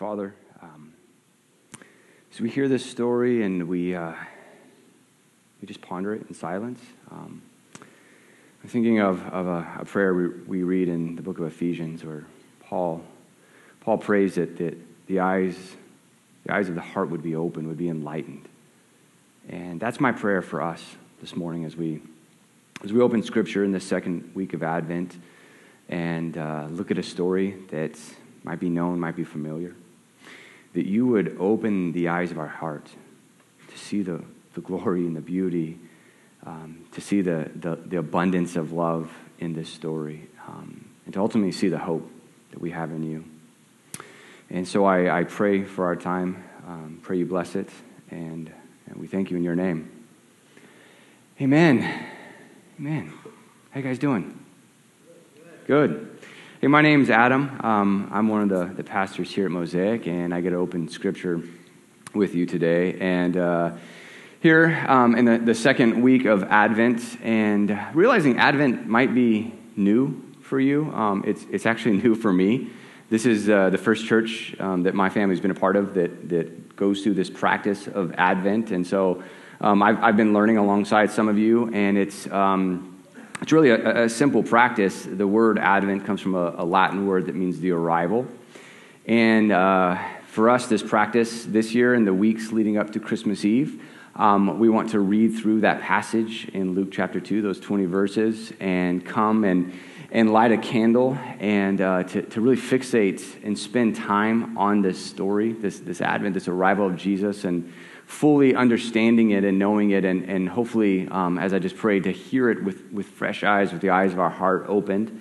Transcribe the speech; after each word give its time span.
Father, 0.00 0.34
um, 0.62 0.94
as 2.32 2.40
we 2.40 2.48
hear 2.48 2.68
this 2.68 2.86
story 2.86 3.42
and 3.42 3.68
we, 3.68 3.94
uh, 3.94 4.14
we 5.60 5.68
just 5.68 5.82
ponder 5.82 6.14
it 6.14 6.26
in 6.26 6.34
silence, 6.34 6.80
um, 7.10 7.42
I'm 7.78 8.70
thinking 8.70 9.00
of, 9.00 9.22
of 9.26 9.46
a, 9.46 9.80
a 9.80 9.84
prayer 9.84 10.14
we, 10.14 10.28
we, 10.46 10.62
read 10.62 10.88
in 10.88 11.16
the 11.16 11.22
book 11.22 11.38
of 11.38 11.44
Ephesians 11.44 12.02
where 12.02 12.24
Paul, 12.60 13.02
Paul 13.80 13.98
prays 13.98 14.36
that, 14.36 14.56
that 14.56 14.78
the, 15.06 15.20
eyes, 15.20 15.76
the 16.46 16.54
eyes 16.54 16.70
of 16.70 16.76
the 16.76 16.80
heart 16.80 17.10
would 17.10 17.22
be 17.22 17.36
open, 17.36 17.68
would 17.68 17.76
be 17.76 17.90
enlightened. 17.90 18.48
And 19.50 19.78
that's 19.78 20.00
my 20.00 20.12
prayer 20.12 20.40
for 20.40 20.62
us 20.62 20.82
this 21.20 21.36
morning 21.36 21.66
as 21.66 21.76
we, 21.76 22.00
as 22.82 22.90
we 22.90 23.02
open 23.02 23.22
Scripture 23.22 23.64
in 23.64 23.72
the 23.72 23.80
second 23.80 24.30
week 24.34 24.54
of 24.54 24.62
Advent 24.62 25.18
and 25.90 26.38
uh, 26.38 26.68
look 26.70 26.90
at 26.90 26.96
a 26.96 27.02
story 27.02 27.58
that 27.68 28.00
might 28.42 28.60
be 28.60 28.70
known, 28.70 28.98
might 28.98 29.14
be 29.14 29.24
familiar 29.24 29.74
that 30.74 30.86
you 30.86 31.06
would 31.06 31.36
open 31.38 31.92
the 31.92 32.08
eyes 32.08 32.30
of 32.30 32.38
our 32.38 32.48
heart 32.48 32.88
to 33.68 33.78
see 33.78 34.02
the, 34.02 34.22
the 34.54 34.60
glory 34.60 35.06
and 35.06 35.16
the 35.16 35.20
beauty, 35.20 35.78
um, 36.46 36.84
to 36.92 37.00
see 37.00 37.20
the, 37.20 37.50
the, 37.56 37.76
the, 37.86 37.98
abundance 37.98 38.56
of 38.56 38.72
love 38.72 39.10
in 39.38 39.52
this 39.52 39.68
story, 39.68 40.28
um, 40.46 40.88
and 41.04 41.14
to 41.14 41.20
ultimately 41.20 41.52
see 41.52 41.68
the 41.68 41.78
hope 41.78 42.08
that 42.50 42.60
we 42.60 42.70
have 42.70 42.90
in 42.90 43.02
you. 43.02 43.24
And 44.48 44.66
so 44.66 44.84
I, 44.84 45.20
I 45.20 45.24
pray 45.24 45.64
for 45.64 45.84
our 45.86 45.96
time. 45.96 46.44
Um, 46.66 47.00
pray 47.02 47.18
you 47.18 47.26
bless 47.26 47.54
it, 47.56 47.68
and, 48.10 48.50
and 48.86 48.96
we 48.96 49.06
thank 49.06 49.30
you 49.30 49.36
in 49.36 49.42
your 49.42 49.56
name. 49.56 49.90
Amen. 51.40 52.06
Amen. 52.78 53.12
How 53.70 53.80
you 53.80 53.86
guys 53.86 53.98
doing? 53.98 54.38
Good. 55.66 56.19
Hey, 56.60 56.66
my 56.66 56.82
name's 56.82 57.08
Adam. 57.08 57.58
Um, 57.64 58.10
I'm 58.12 58.28
one 58.28 58.42
of 58.42 58.50
the, 58.50 58.74
the 58.74 58.84
pastors 58.84 59.30
here 59.30 59.46
at 59.46 59.50
Mosaic, 59.50 60.06
and 60.06 60.34
I 60.34 60.42
get 60.42 60.50
to 60.50 60.56
open 60.56 60.90
scripture 60.90 61.40
with 62.14 62.34
you 62.34 62.44
today. 62.44 62.98
And 63.00 63.34
uh, 63.34 63.72
here 64.40 64.84
um, 64.86 65.14
in 65.14 65.24
the, 65.24 65.38
the 65.38 65.54
second 65.54 66.02
week 66.02 66.26
of 66.26 66.42
Advent, 66.42 67.16
and 67.22 67.74
realizing 67.94 68.36
Advent 68.36 68.86
might 68.86 69.14
be 69.14 69.54
new 69.74 70.22
for 70.42 70.60
you, 70.60 70.92
um, 70.92 71.24
it's, 71.26 71.46
it's 71.50 71.64
actually 71.64 71.96
new 72.02 72.14
for 72.14 72.30
me. 72.30 72.68
This 73.08 73.24
is 73.24 73.48
uh, 73.48 73.70
the 73.70 73.78
first 73.78 74.04
church 74.04 74.54
um, 74.60 74.82
that 74.82 74.92
my 74.92 75.08
family's 75.08 75.40
been 75.40 75.52
a 75.52 75.54
part 75.54 75.76
of 75.76 75.94
that, 75.94 76.28
that 76.28 76.76
goes 76.76 77.00
through 77.00 77.14
this 77.14 77.30
practice 77.30 77.88
of 77.88 78.12
Advent. 78.18 78.70
And 78.70 78.86
so 78.86 79.22
um, 79.62 79.82
I've, 79.82 79.98
I've 80.02 80.16
been 80.18 80.34
learning 80.34 80.58
alongside 80.58 81.10
some 81.10 81.26
of 81.26 81.38
you, 81.38 81.72
and 81.72 81.96
it's 81.96 82.26
um, 82.30 82.89
it's 83.40 83.52
really 83.52 83.70
a, 83.70 84.04
a, 84.04 84.08
simple 84.08 84.42
practice. 84.42 85.06
The 85.08 85.26
word 85.26 85.58
Advent 85.58 86.04
comes 86.04 86.20
from 86.20 86.34
a, 86.34 86.54
a 86.58 86.64
Latin 86.64 87.06
word 87.06 87.26
that 87.26 87.34
means 87.34 87.58
the 87.58 87.70
arrival. 87.70 88.26
And 89.06 89.50
uh, 89.50 89.98
for 90.26 90.50
us, 90.50 90.66
this 90.66 90.82
practice 90.82 91.44
this 91.46 91.74
year 91.74 91.94
and 91.94 92.06
the 92.06 92.12
weeks 92.12 92.52
leading 92.52 92.76
up 92.76 92.90
to 92.92 93.00
Christmas 93.00 93.44
Eve, 93.44 93.82
um, 94.14 94.58
we 94.58 94.68
want 94.68 94.90
to 94.90 95.00
read 95.00 95.38
through 95.38 95.62
that 95.62 95.80
passage 95.80 96.48
in 96.52 96.74
Luke 96.74 96.90
chapter 96.92 97.18
2, 97.18 97.40
those 97.40 97.58
20 97.58 97.86
verses, 97.86 98.52
and 98.60 99.04
come 99.04 99.44
and, 99.44 99.72
and 100.10 100.32
light 100.32 100.52
a 100.52 100.58
candle 100.58 101.16
and 101.38 101.80
uh, 101.80 102.02
to, 102.02 102.22
to 102.22 102.40
really 102.42 102.56
fixate 102.56 103.42
and 103.42 103.58
spend 103.58 103.96
time 103.96 104.58
on 104.58 104.82
this 104.82 105.02
story, 105.02 105.52
this, 105.52 105.78
this 105.78 106.02
Advent, 106.02 106.34
this 106.34 106.48
arrival 106.48 106.86
of 106.86 106.96
Jesus, 106.96 107.44
and 107.44 107.72
fully 108.10 108.56
understanding 108.56 109.30
it 109.30 109.44
and 109.44 109.56
knowing 109.58 109.90
it, 109.92 110.04
and, 110.04 110.28
and 110.28 110.48
hopefully, 110.48 111.06
um, 111.08 111.38
as 111.38 111.54
I 111.54 111.60
just 111.60 111.76
prayed, 111.76 112.04
to 112.04 112.12
hear 112.12 112.50
it 112.50 112.62
with, 112.64 112.92
with 112.92 113.06
fresh 113.06 113.44
eyes, 113.44 113.72
with 113.72 113.80
the 113.80 113.90
eyes 113.90 114.12
of 114.12 114.18
our 114.18 114.28
heart 114.28 114.66
opened. 114.68 115.20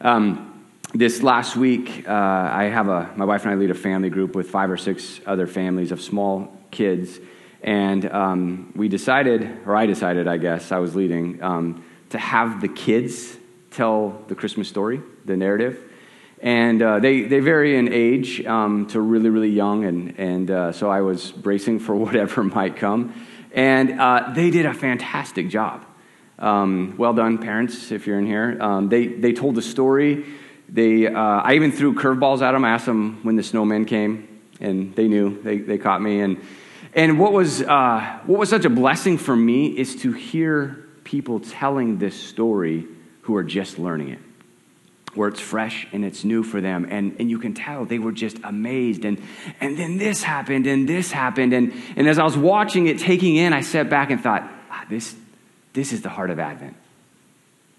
Um, 0.00 0.66
this 0.92 1.22
last 1.22 1.54
week, 1.54 2.08
uh, 2.08 2.12
I 2.12 2.64
have 2.64 2.88
a, 2.88 3.12
my 3.14 3.24
wife 3.24 3.44
and 3.44 3.52
I 3.52 3.54
lead 3.54 3.70
a 3.70 3.74
family 3.74 4.10
group 4.10 4.34
with 4.34 4.50
five 4.50 4.68
or 4.68 4.76
six 4.76 5.20
other 5.24 5.46
families 5.46 5.92
of 5.92 6.02
small 6.02 6.60
kids. 6.72 7.20
And 7.62 8.04
um, 8.10 8.72
we 8.74 8.88
decided, 8.88 9.60
or 9.64 9.76
I 9.76 9.86
decided, 9.86 10.26
I 10.26 10.36
guess, 10.36 10.72
I 10.72 10.78
was 10.78 10.96
leading, 10.96 11.40
um, 11.40 11.84
to 12.10 12.18
have 12.18 12.60
the 12.60 12.68
kids 12.68 13.36
tell 13.70 14.24
the 14.26 14.34
Christmas 14.34 14.68
story, 14.68 15.00
the 15.24 15.36
narrative. 15.36 15.78
And 16.44 16.82
uh, 16.82 16.98
they, 16.98 17.22
they 17.22 17.40
vary 17.40 17.74
in 17.74 17.90
age 17.90 18.44
um, 18.44 18.86
to 18.88 19.00
really, 19.00 19.30
really 19.30 19.48
young. 19.48 19.86
And, 19.86 20.20
and 20.20 20.50
uh, 20.50 20.72
so 20.72 20.90
I 20.90 21.00
was 21.00 21.32
bracing 21.32 21.78
for 21.78 21.96
whatever 21.96 22.44
might 22.44 22.76
come. 22.76 23.14
And 23.52 23.98
uh, 23.98 24.32
they 24.34 24.50
did 24.50 24.66
a 24.66 24.74
fantastic 24.74 25.48
job. 25.48 25.86
Um, 26.38 26.96
well 26.98 27.14
done, 27.14 27.38
parents, 27.38 27.90
if 27.90 28.06
you're 28.06 28.18
in 28.18 28.26
here. 28.26 28.58
Um, 28.60 28.90
they, 28.90 29.06
they 29.06 29.32
told 29.32 29.54
the 29.54 29.62
story. 29.62 30.26
They, 30.68 31.06
uh, 31.06 31.18
I 31.18 31.54
even 31.54 31.72
threw 31.72 31.94
curveballs 31.94 32.42
at 32.42 32.52
them. 32.52 32.62
I 32.62 32.70
asked 32.72 32.86
them 32.86 33.20
when 33.22 33.36
the 33.36 33.42
snowman 33.42 33.86
came, 33.86 34.42
and 34.60 34.94
they 34.94 35.08
knew. 35.08 35.40
They, 35.42 35.58
they 35.58 35.78
caught 35.78 36.02
me. 36.02 36.20
And, 36.20 36.42
and 36.92 37.18
what, 37.18 37.32
was, 37.32 37.62
uh, 37.62 38.20
what 38.26 38.38
was 38.38 38.50
such 38.50 38.66
a 38.66 38.70
blessing 38.70 39.16
for 39.16 39.34
me 39.34 39.68
is 39.68 39.96
to 40.02 40.12
hear 40.12 40.86
people 41.04 41.40
telling 41.40 41.96
this 41.96 42.14
story 42.14 42.86
who 43.22 43.34
are 43.34 43.44
just 43.44 43.78
learning 43.78 44.10
it 44.10 44.18
where 45.16 45.28
it's 45.28 45.40
fresh 45.40 45.86
and 45.92 46.04
it's 46.04 46.24
new 46.24 46.42
for 46.42 46.60
them. 46.60 46.86
And, 46.90 47.16
and 47.18 47.30
you 47.30 47.38
can 47.38 47.54
tell 47.54 47.84
they 47.84 47.98
were 47.98 48.12
just 48.12 48.38
amazed. 48.44 49.04
And, 49.04 49.20
and 49.60 49.76
then 49.78 49.98
this 49.98 50.22
happened 50.22 50.66
and 50.66 50.88
this 50.88 51.10
happened. 51.10 51.52
And, 51.52 51.72
and 51.96 52.08
as 52.08 52.18
I 52.18 52.24
was 52.24 52.36
watching 52.36 52.86
it, 52.86 52.98
taking 52.98 53.36
in, 53.36 53.52
I 53.52 53.60
sat 53.60 53.88
back 53.88 54.10
and 54.10 54.20
thought, 54.20 54.42
ah, 54.70 54.84
this, 54.88 55.14
this 55.72 55.92
is 55.92 56.02
the 56.02 56.08
heart 56.08 56.30
of 56.30 56.38
Advent. 56.38 56.76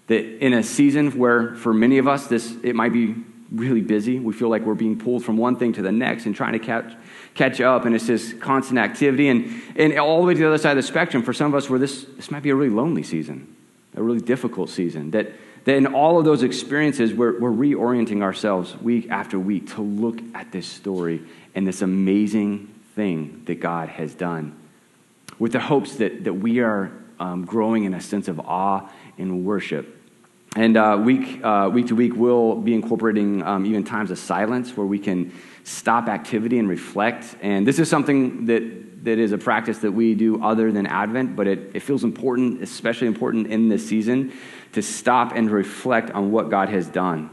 That 0.08 0.44
in 0.44 0.52
a 0.52 0.62
season 0.62 1.18
where 1.18 1.54
for 1.56 1.74
many 1.74 1.98
of 1.98 2.08
us, 2.08 2.26
this, 2.26 2.54
it 2.62 2.74
might 2.74 2.92
be 2.92 3.14
really 3.52 3.80
busy. 3.80 4.18
We 4.18 4.32
feel 4.32 4.48
like 4.48 4.62
we're 4.62 4.74
being 4.74 4.98
pulled 4.98 5.24
from 5.24 5.36
one 5.36 5.56
thing 5.56 5.72
to 5.74 5.82
the 5.82 5.92
next 5.92 6.26
and 6.26 6.34
trying 6.34 6.52
to 6.52 6.58
catch, 6.58 6.92
catch 7.34 7.60
up. 7.60 7.84
And 7.84 7.94
it's 7.94 8.06
this 8.06 8.32
constant 8.34 8.78
activity. 8.78 9.28
And, 9.28 9.62
and 9.76 9.98
all 9.98 10.20
the 10.20 10.26
way 10.26 10.34
to 10.34 10.40
the 10.40 10.48
other 10.48 10.58
side 10.58 10.76
of 10.76 10.82
the 10.82 10.88
spectrum, 10.88 11.22
for 11.22 11.32
some 11.32 11.52
of 11.52 11.56
us, 11.56 11.68
where 11.68 11.78
this, 11.78 12.04
this 12.16 12.30
might 12.30 12.42
be 12.42 12.50
a 12.50 12.54
really 12.54 12.74
lonely 12.74 13.02
season, 13.02 13.54
a 13.94 14.02
really 14.02 14.20
difficult 14.20 14.70
season. 14.70 15.10
That 15.12 15.32
that 15.66 15.74
in 15.74 15.86
all 15.86 16.18
of 16.18 16.24
those 16.24 16.42
experiences, 16.42 17.12
we're, 17.12 17.38
we're 17.38 17.50
reorienting 17.50 18.22
ourselves 18.22 18.74
week 18.76 19.10
after 19.10 19.38
week 19.38 19.74
to 19.74 19.82
look 19.82 20.20
at 20.32 20.52
this 20.52 20.66
story 20.66 21.22
and 21.54 21.66
this 21.66 21.82
amazing 21.82 22.72
thing 22.94 23.42
that 23.46 23.56
God 23.56 23.88
has 23.88 24.14
done 24.14 24.56
with 25.38 25.52
the 25.52 25.60
hopes 25.60 25.96
that, 25.96 26.24
that 26.24 26.34
we 26.34 26.60
are 26.60 26.92
um, 27.18 27.44
growing 27.44 27.84
in 27.84 27.94
a 27.94 28.00
sense 28.00 28.28
of 28.28 28.40
awe 28.40 28.88
and 29.18 29.44
worship. 29.44 29.92
And 30.54 30.76
uh, 30.76 31.00
week, 31.02 31.44
uh, 31.44 31.68
week 31.72 31.88
to 31.88 31.96
week, 31.96 32.14
we'll 32.14 32.54
be 32.54 32.72
incorporating 32.72 33.42
um, 33.42 33.66
even 33.66 33.84
times 33.84 34.10
of 34.10 34.18
silence 34.18 34.76
where 34.76 34.86
we 34.86 35.00
can 35.00 35.32
stop 35.64 36.08
activity 36.08 36.58
and 36.58 36.68
reflect. 36.68 37.36
And 37.42 37.66
this 37.66 37.78
is 37.78 37.90
something 37.90 38.46
that, 38.46 39.04
that 39.04 39.18
is 39.18 39.32
a 39.32 39.38
practice 39.38 39.78
that 39.78 39.92
we 39.92 40.14
do 40.14 40.42
other 40.42 40.70
than 40.70 40.86
Advent, 40.86 41.34
but 41.34 41.46
it, 41.46 41.72
it 41.74 41.80
feels 41.80 42.04
important, 42.04 42.62
especially 42.62 43.08
important 43.08 43.48
in 43.48 43.68
this 43.68 43.86
season, 43.86 44.32
to 44.76 44.82
stop 44.82 45.34
and 45.34 45.50
reflect 45.50 46.10
on 46.10 46.30
what 46.30 46.50
God 46.50 46.68
has 46.68 46.86
done. 46.86 47.30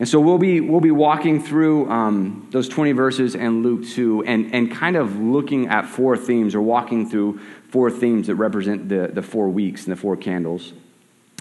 And 0.00 0.08
so 0.08 0.18
we'll 0.18 0.38
be, 0.38 0.60
we'll 0.60 0.80
be 0.80 0.90
walking 0.90 1.40
through 1.40 1.88
um, 1.88 2.48
those 2.50 2.68
20 2.68 2.90
verses 2.90 3.36
and 3.36 3.62
Luke 3.62 3.86
2 3.86 4.24
and, 4.24 4.52
and 4.52 4.72
kind 4.72 4.96
of 4.96 5.16
looking 5.16 5.68
at 5.68 5.86
four 5.86 6.16
themes 6.16 6.52
or 6.52 6.60
walking 6.60 7.08
through 7.08 7.38
four 7.68 7.92
themes 7.92 8.26
that 8.26 8.34
represent 8.34 8.88
the, 8.88 9.08
the 9.12 9.22
four 9.22 9.48
weeks 9.48 9.84
and 9.84 9.92
the 9.92 9.96
four 9.96 10.16
candles. 10.16 10.72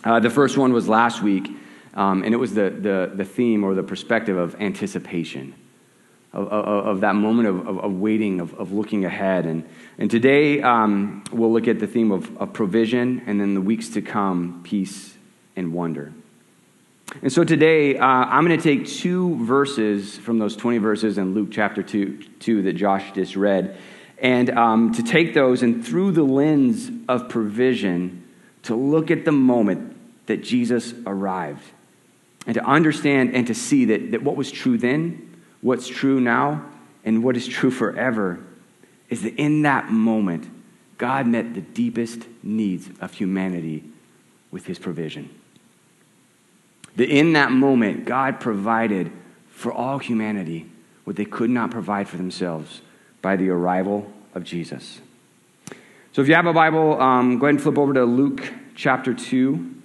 Uh, 0.03 0.19
the 0.19 0.29
first 0.29 0.55
one 0.55 0.71
was 0.71 0.87
last 0.87 1.23
week, 1.23 1.49
um, 1.95 2.23
and 2.23 2.31
it 2.31 2.37
was 2.37 2.53
the, 2.53 2.69
the, 2.69 3.11
the 3.15 3.25
theme 3.25 3.63
or 3.63 3.73
the 3.73 3.81
perspective 3.81 4.37
of 4.37 4.55
anticipation, 4.61 5.55
of, 6.31 6.47
of, 6.49 6.85
of 6.85 7.01
that 7.01 7.15
moment 7.15 7.47
of, 7.47 7.67
of, 7.67 7.79
of 7.79 7.93
waiting, 7.93 8.39
of, 8.39 8.53
of 8.53 8.71
looking 8.71 9.03
ahead. 9.03 9.47
And, 9.47 9.67
and 9.97 10.11
today 10.11 10.61
um, 10.61 11.23
we'll 11.31 11.51
look 11.51 11.67
at 11.67 11.79
the 11.79 11.87
theme 11.87 12.11
of, 12.11 12.37
of 12.37 12.53
provision, 12.53 13.23
and 13.25 13.41
then 13.41 13.55
the 13.55 13.61
weeks 13.61 13.89
to 13.89 14.01
come, 14.03 14.61
peace 14.63 15.15
and 15.55 15.73
wonder. 15.73 16.13
And 17.21 17.31
so 17.31 17.43
today, 17.43 17.97
uh, 17.97 18.05
I'm 18.05 18.45
going 18.45 18.59
to 18.59 18.63
take 18.63 18.87
two 18.87 19.43
verses 19.43 20.17
from 20.17 20.37
those 20.37 20.55
20 20.55 20.77
verses 20.77 21.17
in 21.17 21.33
Luke 21.33 21.49
chapter 21.51 21.81
2, 21.81 22.23
2 22.39 22.61
that 22.63 22.73
Josh 22.73 23.11
just 23.13 23.35
read, 23.35 23.77
and 24.19 24.49
um, 24.51 24.93
to 24.93 25.01
take 25.01 25.33
those 25.33 25.63
and 25.63 25.85
through 25.85 26.11
the 26.11 26.23
lens 26.23 26.91
of 27.07 27.27
provision, 27.29 28.27
to 28.63 28.75
look 28.75 29.09
at 29.09 29.25
the 29.25 29.31
moment 29.31 29.95
that 30.27 30.43
Jesus 30.43 30.93
arrived, 31.07 31.63
and 32.45 32.53
to 32.53 32.63
understand 32.63 33.35
and 33.35 33.47
to 33.47 33.55
see 33.55 33.85
that, 33.85 34.11
that 34.11 34.21
what 34.21 34.35
was 34.35 34.51
true 34.51 34.77
then, 34.77 35.41
what's 35.61 35.87
true 35.87 36.19
now, 36.19 36.63
and 37.03 37.23
what 37.23 37.35
is 37.35 37.47
true 37.47 37.71
forever 37.71 38.39
is 39.09 39.23
that 39.23 39.35
in 39.35 39.63
that 39.63 39.91
moment, 39.91 40.47
God 40.97 41.25
met 41.25 41.53
the 41.53 41.61
deepest 41.61 42.27
needs 42.43 42.89
of 43.01 43.13
humanity 43.13 43.83
with 44.51 44.65
his 44.65 44.77
provision. 44.77 45.38
That 46.95 47.09
in 47.09 47.33
that 47.33 47.51
moment, 47.51 48.05
God 48.05 48.39
provided 48.39 49.11
for 49.49 49.71
all 49.71 49.99
humanity 49.99 50.69
what 51.03 51.15
they 51.15 51.25
could 51.25 51.49
not 51.49 51.71
provide 51.71 52.07
for 52.07 52.17
themselves 52.17 52.81
by 53.21 53.35
the 53.35 53.49
arrival 53.49 54.11
of 54.33 54.43
Jesus. 54.43 55.01
So 56.11 56.21
if 56.21 56.27
you 56.27 56.35
have 56.35 56.45
a 56.45 56.53
Bible, 56.53 56.99
um, 57.01 57.39
go 57.39 57.45
ahead 57.45 57.55
and 57.55 57.61
flip 57.61 57.77
over 57.77 57.93
to 57.93 58.05
Luke 58.05 58.51
chapter 58.75 59.13
2. 59.13 59.75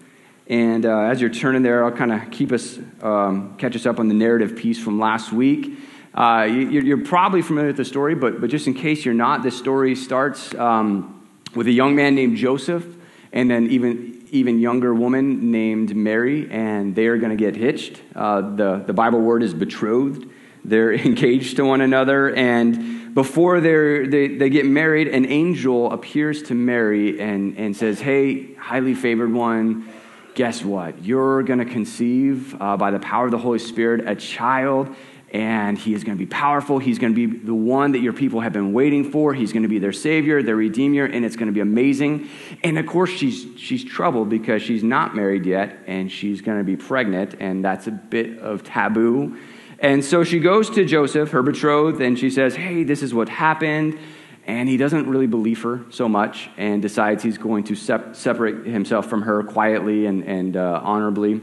And 0.47 0.85
uh, 0.87 1.01
as 1.01 1.21
you're 1.21 1.31
turning 1.31 1.63
there, 1.63 1.85
I'll 1.85 1.93
kind 1.93 2.13
of 2.13 2.31
keep 2.31 2.53
us, 2.53 2.79
um, 3.03 3.57
catch 3.57 3.75
us 3.75 3.87
up 3.87 3.99
on 3.99 4.09
the 4.09 4.15
narrative 4.15 4.57
piece 4.57 4.79
from 4.79 4.99
last 4.99 5.33
week. 5.33 5.79
Uh, 6.15 6.47
you, 6.49 6.95
are 6.95 7.05
probably 7.05 7.43
familiar 7.43 7.69
with 7.69 7.77
the 7.77 7.85
story, 7.85 8.15
but, 8.15 8.41
but 8.41 8.49
just 8.49 8.67
in 8.67 8.75
case 8.75 9.05
you're 9.05 9.15
not, 9.15 9.43
this 9.43 9.59
story 9.59 9.97
starts 9.97 10.55
um, 10.55 11.29
with 11.55 11.67
a 11.67 11.73
young 11.73 11.97
man 11.97 12.15
named 12.15 12.37
Joseph 12.37 12.87
and 13.33 13.51
then 13.51 13.69
even, 13.71 14.14
even 14.35 14.59
younger 14.59 14.93
woman 14.93 15.53
named 15.53 15.95
Mary, 15.95 16.51
and 16.51 16.95
they 16.95 17.07
are 17.07 17.17
going 17.19 17.31
to 17.31 17.37
get 17.37 17.55
hitched. 17.55 18.03
Uh, 18.17 18.41
the, 18.41 18.83
the 18.85 18.93
Bible 18.93 19.21
word 19.21 19.45
is 19.45 19.55
betrothed. 19.55 20.29
They're 20.65 20.93
engaged 21.07 21.57
to 21.57 21.65
one 21.65 21.81
another, 21.81 22.35
and 22.35 23.15
before 23.15 23.61
they 23.61 24.07
they 24.35 24.51
get 24.51 24.67
married, 24.67 25.07
an 25.07 25.27
angel 25.27 25.93
appears 25.93 26.43
to 26.45 26.55
Mary 26.55 27.21
and, 27.21 27.57
and 27.57 27.77
says, 27.77 28.01
Hey, 28.01 28.55
highly 28.55 28.95
favored 28.95 29.33
one, 29.33 29.89
guess 30.35 30.65
what? 30.65 31.05
You're 31.05 31.45
going 31.45 31.61
to 31.61 31.65
conceive 31.65 32.61
uh, 32.61 32.77
by 32.77 32.91
the 32.91 32.99
power 32.99 33.27
of 33.27 33.31
the 33.31 33.39
Holy 33.39 33.61
Spirit 33.61 34.09
a 34.09 34.17
child 34.17 34.95
and 35.35 35.77
he 35.77 35.95
is 35.95 36.05
going 36.05 36.17
to 36.17 36.25
be 36.25 36.31
powerful. 36.31 36.79
He's 36.79 37.01
going 37.01 37.13
to 37.13 37.27
be 37.27 37.39
the 37.39 37.55
one 37.55 37.91
that 37.93 37.99
your 37.99 38.13
people 38.13 38.39
have 38.39 38.53
been 38.53 38.73
waiting 38.73 39.11
for. 39.11 39.35
He's 39.35 39.53
going 39.53 39.65
to 39.65 39.69
be 39.69 39.81
their 39.81 39.93
savior, 39.93 40.45
their 40.45 40.55
redeemer, 40.55 41.07
and 41.07 41.25
it's 41.25 41.35
going 41.35 41.49
to 41.49 41.53
be 41.53 41.59
amazing. 41.61 42.29
And 42.63 42.79
of 42.79 42.87
course, 42.87 43.11
she's, 43.11 43.45
she's 43.57 43.83
troubled 43.83 44.29
because 44.29 44.63
she's 44.63 44.85
not 44.85 45.17
married 45.17 45.45
yet 45.45 45.77
and 45.89 46.11
she's 46.11 46.41
going 46.41 46.59
to 46.59 46.65
be 46.65 46.77
pregnant, 46.77 47.35
and 47.41 47.65
that's 47.65 47.89
a 47.89 47.91
bit 47.91 48.39
of 48.39 48.63
taboo. 48.63 49.37
And 49.81 50.05
so 50.05 50.23
she 50.23 50.39
goes 50.39 50.71
to 50.71 50.85
Joseph, 50.85 51.33
her 51.33 51.43
betrothed, 51.43 52.01
and 52.01 52.17
she 52.17 52.31
says, 52.31 52.55
Hey, 52.55 52.85
this 52.85 53.03
is 53.03 53.13
what 53.13 53.29
happened. 53.29 53.99
And 54.47 54.69
he 54.69 54.77
doesn't 54.77 55.09
really 55.09 55.27
believe 55.27 55.63
her 55.63 55.85
so 55.91 56.09
much 56.09 56.49
and 56.57 56.81
decides 56.81 57.25
he's 57.25 57.39
going 57.39 57.65
to 57.65 57.75
sep- 57.75 58.15
separate 58.15 58.67
himself 58.67 59.11
from 59.11 59.23
her 59.23 59.43
quietly 59.43 60.07
and, 60.07 60.23
and 60.23 60.57
uh, 60.57 60.81
honorably. 60.85 61.41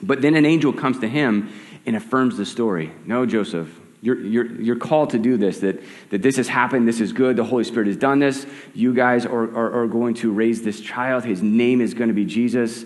But 0.00 0.22
then 0.22 0.34
an 0.34 0.46
angel 0.46 0.72
comes 0.72 1.00
to 1.00 1.08
him 1.08 1.52
and 1.86 1.96
affirms 1.96 2.36
the 2.36 2.46
story. 2.46 2.92
No, 3.04 3.26
Joseph, 3.26 3.68
you're, 4.00 4.20
you're, 4.20 4.46
you're 4.60 4.76
called 4.76 5.10
to 5.10 5.18
do 5.18 5.36
this, 5.36 5.60
that, 5.60 5.82
that 6.10 6.22
this 6.22 6.36
has 6.36 6.48
happened, 6.48 6.86
this 6.86 7.00
is 7.00 7.12
good, 7.12 7.36
the 7.36 7.44
Holy 7.44 7.64
Spirit 7.64 7.88
has 7.88 7.96
done 7.96 8.20
this. 8.20 8.46
You 8.74 8.94
guys 8.94 9.26
are, 9.26 9.44
are, 9.56 9.82
are 9.82 9.86
going 9.88 10.14
to 10.14 10.32
raise 10.32 10.62
this 10.62 10.80
child. 10.80 11.24
His 11.24 11.42
name 11.42 11.80
is 11.80 11.94
going 11.94 12.08
to 12.08 12.14
be 12.14 12.24
Jesus. 12.24 12.84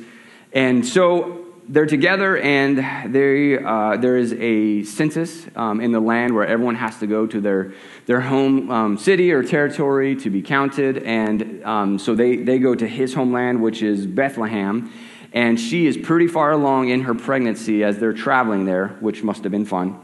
And 0.53 0.87
so 0.87 1.47
they're 1.69 1.87
together, 1.87 2.39
and 2.39 3.15
they, 3.15 3.63
uh, 3.63 3.97
there 3.97 4.17
is 4.17 4.33
a 4.35 4.85
census 4.85 5.47
um, 5.55 5.81
in 5.81 5.93
the 5.93 6.01
land 6.01 6.35
where 6.35 6.47
everyone 6.47 6.75
has 6.75 6.99
to 6.99 7.07
go 7.07 7.27
to 7.27 7.41
their, 7.41 7.73
their 8.07 8.21
home 8.21 8.71
um, 8.71 8.99
city 8.99 9.33
or 9.33 9.43
territory 9.43 10.17
to 10.17 10.31
be 10.31 10.43
counted. 10.43 10.99
And 11.05 11.63
um, 11.65 11.99
so 11.99 12.15
they, 12.15 12.37
they 12.37 12.59
go 12.59 12.75
to 12.75 12.87
his 12.87 13.15
homeland, 13.15 13.63
which 13.63 13.83
is 13.83 14.07
Bethlehem 14.07 14.93
and 15.33 15.59
she 15.59 15.87
is 15.87 15.97
pretty 15.97 16.27
far 16.27 16.53
along 16.53 16.89
in 16.89 17.03
her 17.03 17.15
pregnancy 17.15 17.83
as 17.83 17.99
they're 17.99 18.13
traveling 18.13 18.65
there, 18.65 18.89
which 19.01 19.23
must 19.23 19.43
have 19.45 19.53
been 19.53 19.65
fun. 19.65 19.99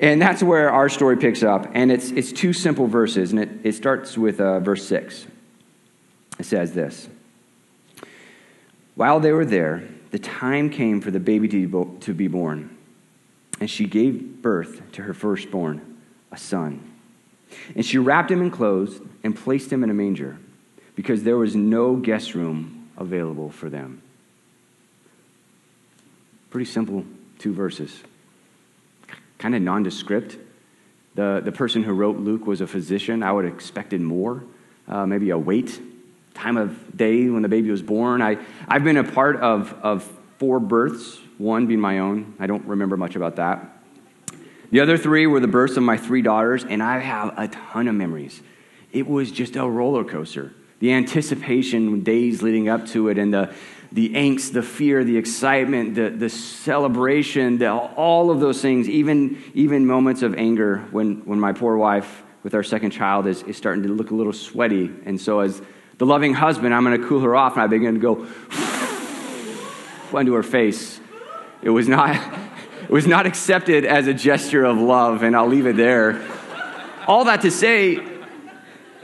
And 0.00 0.22
that's 0.22 0.42
where 0.42 0.70
our 0.70 0.88
story 0.88 1.16
picks 1.16 1.42
up. 1.42 1.70
And 1.74 1.90
it's, 1.92 2.10
it's 2.10 2.32
two 2.32 2.52
simple 2.52 2.86
verses, 2.86 3.32
and 3.32 3.40
it, 3.40 3.50
it 3.64 3.72
starts 3.74 4.16
with 4.16 4.40
uh, 4.40 4.60
verse 4.60 4.86
6. 4.86 5.26
It 6.38 6.46
says 6.46 6.72
this 6.72 7.08
While 8.94 9.20
they 9.20 9.32
were 9.32 9.44
there, 9.44 9.84
the 10.10 10.18
time 10.18 10.70
came 10.70 11.00
for 11.00 11.10
the 11.10 11.20
baby 11.20 11.48
to, 11.48 11.98
to 12.00 12.14
be 12.14 12.28
born, 12.28 12.76
and 13.60 13.68
she 13.68 13.86
gave 13.86 14.40
birth 14.40 14.92
to 14.92 15.02
her 15.02 15.14
firstborn, 15.14 15.98
a 16.32 16.38
son. 16.38 16.86
And 17.74 17.84
she 17.84 17.98
wrapped 17.98 18.30
him 18.30 18.40
in 18.40 18.50
clothes 18.50 19.00
and 19.24 19.36
placed 19.36 19.72
him 19.72 19.82
in 19.82 19.90
a 19.90 19.94
manger, 19.94 20.38
because 20.94 21.24
there 21.24 21.36
was 21.36 21.56
no 21.56 21.96
guest 21.96 22.34
room 22.34 22.88
available 22.96 23.50
for 23.50 23.68
them. 23.68 24.02
Pretty 26.50 26.70
simple 26.70 27.04
two 27.38 27.54
verses. 27.54 28.02
Kind 29.38 29.54
of 29.54 29.62
nondescript. 29.62 30.36
The, 31.14 31.40
the 31.44 31.52
person 31.52 31.82
who 31.82 31.92
wrote 31.92 32.18
Luke 32.18 32.46
was 32.46 32.60
a 32.60 32.66
physician. 32.66 33.22
I 33.22 33.32
would 33.32 33.44
have 33.44 33.54
expected 33.54 34.00
more, 34.00 34.44
uh, 34.88 35.06
maybe 35.06 35.30
a 35.30 35.38
weight, 35.38 35.80
time 36.34 36.56
of 36.56 36.96
day 36.96 37.28
when 37.28 37.42
the 37.42 37.48
baby 37.48 37.70
was 37.70 37.82
born. 37.82 38.20
I, 38.20 38.38
I've 38.68 38.84
been 38.84 38.96
a 38.96 39.04
part 39.04 39.36
of, 39.36 39.74
of 39.82 40.02
four 40.38 40.60
births, 40.60 41.18
one 41.38 41.66
being 41.66 41.80
my 41.80 42.00
own. 42.00 42.34
I 42.38 42.46
don't 42.46 42.64
remember 42.66 42.96
much 42.96 43.16
about 43.16 43.36
that. 43.36 43.78
The 44.70 44.80
other 44.80 44.96
three 44.96 45.26
were 45.26 45.40
the 45.40 45.48
births 45.48 45.76
of 45.76 45.82
my 45.82 45.96
three 45.96 46.22
daughters, 46.22 46.64
and 46.64 46.82
I 46.82 46.98
have 46.98 47.34
a 47.36 47.48
ton 47.48 47.88
of 47.88 47.94
memories. 47.94 48.40
It 48.92 49.06
was 49.06 49.32
just 49.32 49.56
a 49.56 49.68
roller 49.68 50.04
coaster. 50.04 50.52
The 50.78 50.92
anticipation 50.92 52.02
days 52.02 52.42
leading 52.42 52.68
up 52.68 52.86
to 52.88 53.08
it, 53.08 53.18
and 53.18 53.34
the, 53.34 53.54
the 53.92 54.10
angst, 54.10 54.52
the 54.52 54.62
fear, 54.62 55.02
the 55.02 55.16
excitement, 55.16 55.96
the, 55.96 56.10
the 56.10 56.28
celebration, 56.28 57.58
the, 57.58 57.70
all 57.70 58.30
of 58.30 58.38
those 58.38 58.62
things, 58.62 58.88
even, 58.88 59.42
even 59.54 59.86
moments 59.86 60.22
of 60.22 60.34
anger 60.36 60.78
when, 60.92 61.24
when 61.24 61.40
my 61.40 61.52
poor 61.52 61.76
wife 61.76 62.22
with 62.42 62.54
our 62.54 62.62
second 62.62 62.90
child 62.92 63.26
is, 63.26 63.42
is 63.42 63.56
starting 63.56 63.82
to 63.82 63.88
look 63.88 64.10
a 64.10 64.14
little 64.14 64.32
sweaty. 64.32 64.90
And 65.04 65.20
so, 65.20 65.40
as 65.40 65.60
the 65.98 66.06
loving 66.06 66.34
husband, 66.34 66.72
I'm 66.72 66.84
going 66.84 67.00
to 67.00 67.06
cool 67.06 67.20
her 67.20 67.34
off, 67.34 67.54
and 67.54 67.62
I 67.62 67.66
begin 67.66 67.94
to 67.94 68.00
go 68.00 68.26
into 70.18 70.34
her 70.34 70.42
face. 70.42 71.00
It 71.60 71.70
was 71.70 71.88
not, 71.88 72.16
it 72.82 72.90
was 72.90 73.06
not 73.06 73.26
accepted 73.26 73.84
as 73.84 74.06
a 74.06 74.14
gesture 74.14 74.64
of 74.64 74.78
love, 74.78 75.22
and 75.22 75.36
I'll 75.36 75.48
leave 75.48 75.66
it 75.66 75.76
there. 75.76 76.22
All 77.06 77.24
that 77.24 77.42
to 77.42 77.50
say, 77.50 77.98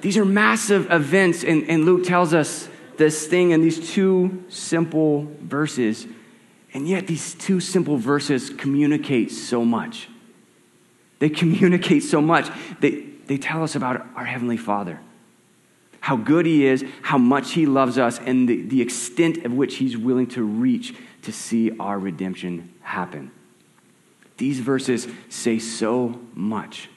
these 0.00 0.16
are 0.16 0.24
massive 0.24 0.90
events, 0.92 1.42
and, 1.42 1.68
and 1.68 1.84
Luke 1.84 2.04
tells 2.04 2.32
us 2.32 2.68
this 2.98 3.26
thing 3.26 3.50
in 3.50 3.60
these 3.60 3.92
two 3.92 4.44
simple 4.48 5.28
verses. 5.40 6.06
And 6.72 6.88
yet, 6.88 7.06
these 7.06 7.34
two 7.34 7.60
simple 7.60 7.96
verses 7.96 8.50
communicate 8.50 9.30
so 9.30 9.64
much. 9.64 10.08
They 11.18 11.28
communicate 11.28 12.02
so 12.02 12.20
much. 12.20 12.50
They, 12.80 13.02
they 13.26 13.38
tell 13.38 13.62
us 13.62 13.74
about 13.74 14.06
our 14.14 14.24
Heavenly 14.24 14.56
Father, 14.56 15.00
how 16.00 16.16
good 16.16 16.46
He 16.46 16.66
is, 16.66 16.84
how 17.02 17.18
much 17.18 17.52
He 17.52 17.66
loves 17.66 17.98
us, 17.98 18.18
and 18.18 18.48
the, 18.48 18.62
the 18.62 18.82
extent 18.82 19.44
of 19.44 19.52
which 19.52 19.76
He's 19.76 19.96
willing 19.96 20.26
to 20.28 20.42
reach 20.42 20.94
to 21.22 21.32
see 21.32 21.76
our 21.78 21.98
redemption 21.98 22.74
happen. 22.82 23.30
These 24.36 24.60
verses 24.60 25.08
say 25.30 25.58
so 25.58 26.20
much 26.34 26.90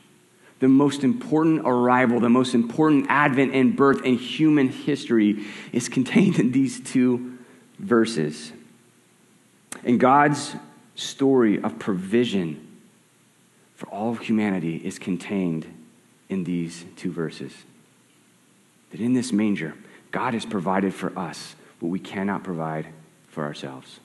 the 0.60 0.68
most 0.68 1.04
important 1.04 1.62
arrival, 1.66 2.20
the 2.20 2.30
most 2.30 2.54
important 2.54 3.08
advent 3.10 3.54
and 3.54 3.76
birth 3.76 4.04
in 4.04 4.18
human 4.18 4.68
history 4.70 5.46
is 5.72 5.88
contained 5.88 6.38
in 6.40 6.52
these 6.52 6.82
two 6.82 7.38
verses. 7.80 8.52
And 9.84 10.00
God's 10.00 10.56
story 10.96 11.62
of 11.62 11.80
provision 11.80 12.66
for 13.76 13.88
all 13.88 14.12
of 14.12 14.20
humanity 14.20 14.76
is 14.76 15.00
contained 15.00 15.66
in 16.28 16.44
these 16.44 16.86
two 16.98 17.12
verses. 17.12 17.54
That 18.92 19.00
in 19.00 19.14
this 19.14 19.32
manger, 19.32 19.76
God 20.12 20.34
has 20.34 20.46
provided 20.46 20.94
for 20.94 21.18
us 21.18 21.56
what 21.80 21.90
we 21.90 22.00
cannot 22.00 22.44
provide 22.44 22.88
for 23.30 23.46
ourselves. 23.46 24.02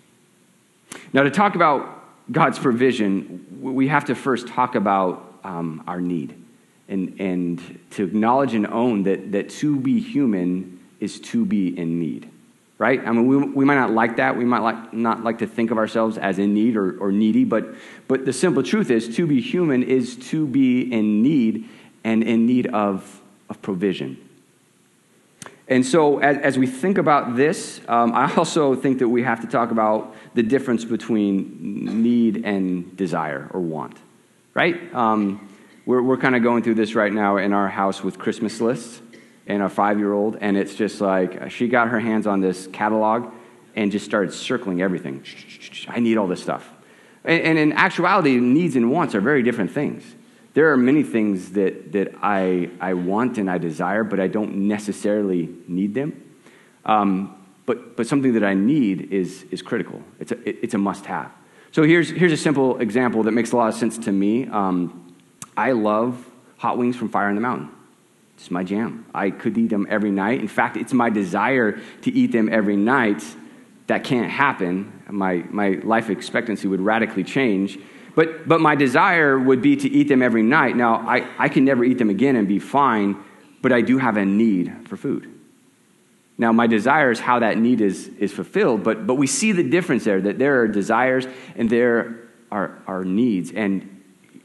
Now, 1.12 1.24
to 1.24 1.30
talk 1.30 1.56
about 1.56 2.04
God's 2.30 2.58
provision, 2.58 3.44
we 3.60 3.88
have 3.88 4.04
to 4.04 4.14
first 4.14 4.46
talk 4.46 4.76
about 4.76 5.40
um, 5.42 5.82
our 5.88 6.00
need 6.00 6.43
and, 6.88 7.18
and 7.20 7.80
to 7.92 8.04
acknowledge 8.04 8.54
and 8.54 8.66
own 8.66 9.04
that, 9.04 9.32
that 9.32 9.48
to 9.48 9.78
be 9.78 10.00
human 10.00 10.80
is 11.00 11.20
to 11.20 11.44
be 11.44 11.76
in 11.78 11.98
need 11.98 12.30
right? 12.76 13.00
I 13.06 13.12
mean 13.12 13.26
we, 13.28 13.36
we 13.36 13.64
might 13.64 13.76
not 13.76 13.92
like 13.92 14.16
that. 14.16 14.36
We 14.36 14.44
might 14.44 14.58
like, 14.58 14.92
not 14.92 15.22
like 15.22 15.38
to 15.38 15.46
think 15.46 15.70
of 15.70 15.78
ourselves 15.78 16.18
as 16.18 16.40
in 16.40 16.54
need 16.54 16.76
or, 16.76 16.98
or 16.98 17.12
needy 17.12 17.44
but, 17.44 17.74
but 18.08 18.24
the 18.24 18.32
simple 18.32 18.62
truth 18.62 18.90
is 18.90 19.14
to 19.16 19.26
be 19.26 19.40
human 19.40 19.82
is 19.82 20.16
to 20.30 20.46
be 20.46 20.92
in 20.92 21.22
need 21.22 21.68
and 22.02 22.22
in 22.22 22.46
need 22.46 22.66
of, 22.66 23.22
of 23.48 23.62
provision. 23.62 24.18
And 25.68 25.86
so 25.86 26.18
as, 26.18 26.36
as 26.38 26.58
we 26.58 26.66
think 26.66 26.98
about 26.98 27.36
this 27.36 27.80
um, 27.88 28.12
i 28.12 28.34
also 28.34 28.74
think 28.74 28.98
that 28.98 29.08
we 29.08 29.22
have 29.22 29.40
to 29.40 29.46
talk 29.46 29.70
about 29.70 30.14
the 30.34 30.42
difference 30.42 30.84
between 30.84 32.02
need 32.02 32.44
and 32.44 32.96
desire 32.96 33.48
or 33.52 33.60
want 33.60 33.98
right? 34.54 34.94
Um, 34.94 35.48
we're, 35.86 36.02
we're 36.02 36.16
kind 36.16 36.34
of 36.34 36.42
going 36.42 36.62
through 36.62 36.74
this 36.74 36.94
right 36.94 37.12
now 37.12 37.36
in 37.36 37.52
our 37.52 37.68
house 37.68 38.02
with 38.02 38.18
Christmas 38.18 38.60
lists 38.60 39.02
and 39.46 39.62
our 39.62 39.68
five 39.68 39.98
year 39.98 40.12
old, 40.12 40.36
and 40.40 40.56
it's 40.56 40.74
just 40.74 41.00
like 41.00 41.50
she 41.50 41.68
got 41.68 41.88
her 41.88 42.00
hands 42.00 42.26
on 42.26 42.40
this 42.40 42.66
catalog 42.68 43.32
and 43.76 43.92
just 43.92 44.04
started 44.04 44.32
circling 44.32 44.80
everything. 44.80 45.24
I 45.88 46.00
need 46.00 46.16
all 46.16 46.26
this 46.26 46.42
stuff. 46.42 46.68
And, 47.24 47.42
and 47.42 47.58
in 47.58 47.72
actuality, 47.72 48.36
needs 48.36 48.76
and 48.76 48.90
wants 48.90 49.14
are 49.14 49.20
very 49.20 49.42
different 49.42 49.72
things. 49.72 50.02
There 50.54 50.72
are 50.72 50.76
many 50.76 51.02
things 51.02 51.52
that, 51.52 51.92
that 51.92 52.14
I, 52.22 52.70
I 52.80 52.94
want 52.94 53.38
and 53.38 53.50
I 53.50 53.58
desire, 53.58 54.04
but 54.04 54.20
I 54.20 54.28
don't 54.28 54.68
necessarily 54.68 55.48
need 55.66 55.94
them. 55.94 56.22
Um, 56.84 57.36
but, 57.66 57.96
but 57.96 58.06
something 58.06 58.34
that 58.34 58.44
I 58.44 58.54
need 58.54 59.12
is, 59.12 59.44
is 59.50 59.62
critical, 59.62 60.02
it's 60.20 60.32
a, 60.32 60.48
it, 60.48 60.58
it's 60.62 60.74
a 60.74 60.78
must 60.78 61.06
have. 61.06 61.32
So 61.72 61.82
here's, 61.82 62.08
here's 62.08 62.32
a 62.32 62.36
simple 62.36 62.78
example 62.78 63.24
that 63.24 63.32
makes 63.32 63.50
a 63.50 63.56
lot 63.56 63.68
of 63.68 63.74
sense 63.74 63.98
to 63.98 64.12
me. 64.12 64.46
Um, 64.46 65.03
I 65.56 65.72
love 65.72 66.24
hot 66.58 66.78
wings 66.78 66.96
from 66.96 67.08
Fire 67.08 67.28
on 67.28 67.34
the 67.34 67.40
Mountain. 67.40 67.70
It's 68.36 68.50
my 68.50 68.64
jam. 68.64 69.06
I 69.14 69.30
could 69.30 69.56
eat 69.56 69.68
them 69.68 69.86
every 69.88 70.10
night. 70.10 70.40
In 70.40 70.48
fact, 70.48 70.76
it's 70.76 70.92
my 70.92 71.10
desire 71.10 71.80
to 72.02 72.12
eat 72.12 72.32
them 72.32 72.48
every 72.50 72.76
night. 72.76 73.22
That 73.86 74.02
can't 74.02 74.30
happen. 74.30 75.02
My, 75.10 75.44
my 75.50 75.78
life 75.82 76.10
expectancy 76.10 76.66
would 76.66 76.80
radically 76.80 77.22
change 77.22 77.78
But, 78.14 78.46
but 78.46 78.60
my 78.60 78.76
desire 78.76 79.38
would 79.38 79.60
be 79.60 79.76
to 79.76 79.88
eat 79.88 80.08
them 80.08 80.22
every 80.22 80.42
night. 80.42 80.76
Now, 80.76 80.96
I, 80.96 81.28
I 81.38 81.48
can 81.48 81.64
never 81.64 81.84
eat 81.84 81.98
them 81.98 82.10
again 82.10 82.36
and 82.36 82.46
be 82.46 82.58
fine, 82.58 83.16
but 83.60 83.72
I 83.72 83.80
do 83.80 83.98
have 83.98 84.16
a 84.16 84.24
need 84.24 84.88
for 84.88 84.96
food. 84.96 85.30
Now, 86.38 86.52
my 86.52 86.66
desire 86.66 87.10
is 87.10 87.20
how 87.20 87.40
that 87.40 87.58
need 87.58 87.80
is, 87.80 88.08
is 88.18 88.32
fulfilled, 88.32 88.82
but, 88.82 89.06
but 89.06 89.14
we 89.14 89.26
see 89.26 89.52
the 89.52 89.62
difference 89.62 90.04
there 90.04 90.20
that 90.20 90.38
there 90.38 90.60
are 90.60 90.68
desires 90.68 91.26
and 91.56 91.68
there 91.70 92.28
are, 92.50 92.82
are 92.86 93.04
needs. 93.04 93.52
And 93.52 93.93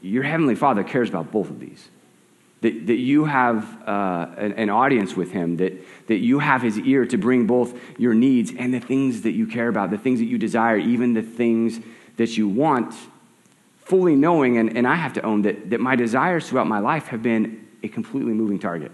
your 0.02 0.22
Heavenly 0.22 0.54
Father 0.54 0.82
cares 0.82 1.08
about 1.08 1.30
both 1.30 1.50
of 1.50 1.60
these. 1.60 1.88
That, 2.62 2.88
that 2.88 2.96
you 2.96 3.24
have 3.24 3.88
uh, 3.88 4.26
an, 4.36 4.52
an 4.52 4.70
audience 4.70 5.16
with 5.16 5.32
Him, 5.32 5.56
that, 5.56 5.72
that 6.08 6.18
you 6.18 6.40
have 6.40 6.60
His 6.60 6.78
ear 6.78 7.06
to 7.06 7.16
bring 7.16 7.46
both 7.46 7.78
your 7.98 8.12
needs 8.12 8.52
and 8.56 8.74
the 8.74 8.80
things 8.80 9.22
that 9.22 9.32
you 9.32 9.46
care 9.46 9.68
about, 9.68 9.90
the 9.90 9.98
things 9.98 10.18
that 10.18 10.26
you 10.26 10.36
desire, 10.36 10.76
even 10.76 11.14
the 11.14 11.22
things 11.22 11.80
that 12.16 12.36
you 12.36 12.48
want, 12.48 12.94
fully 13.78 14.14
knowing, 14.14 14.58
and, 14.58 14.76
and 14.76 14.86
I 14.86 14.94
have 14.94 15.14
to 15.14 15.22
own 15.22 15.42
that, 15.42 15.70
that 15.70 15.80
my 15.80 15.96
desires 15.96 16.48
throughout 16.48 16.66
my 16.66 16.80
life 16.80 17.08
have 17.08 17.22
been 17.22 17.66
a 17.82 17.88
completely 17.88 18.34
moving 18.34 18.58
target. 18.58 18.92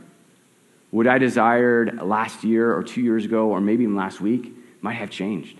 What 0.91 1.09
I 1.09 1.19
desired 1.19 2.01
last 2.01 2.45
year 2.45 2.73
or 2.73 2.85
two 2.85 3.01
years 3.01 3.25
ago, 3.25 3.49
or 3.51 3.61
maybe 3.61 3.83
even 3.83 3.97
last 3.97 4.21
week, 4.21 4.53
might 4.81 4.95
have 4.95 5.11
changed. 5.11 5.59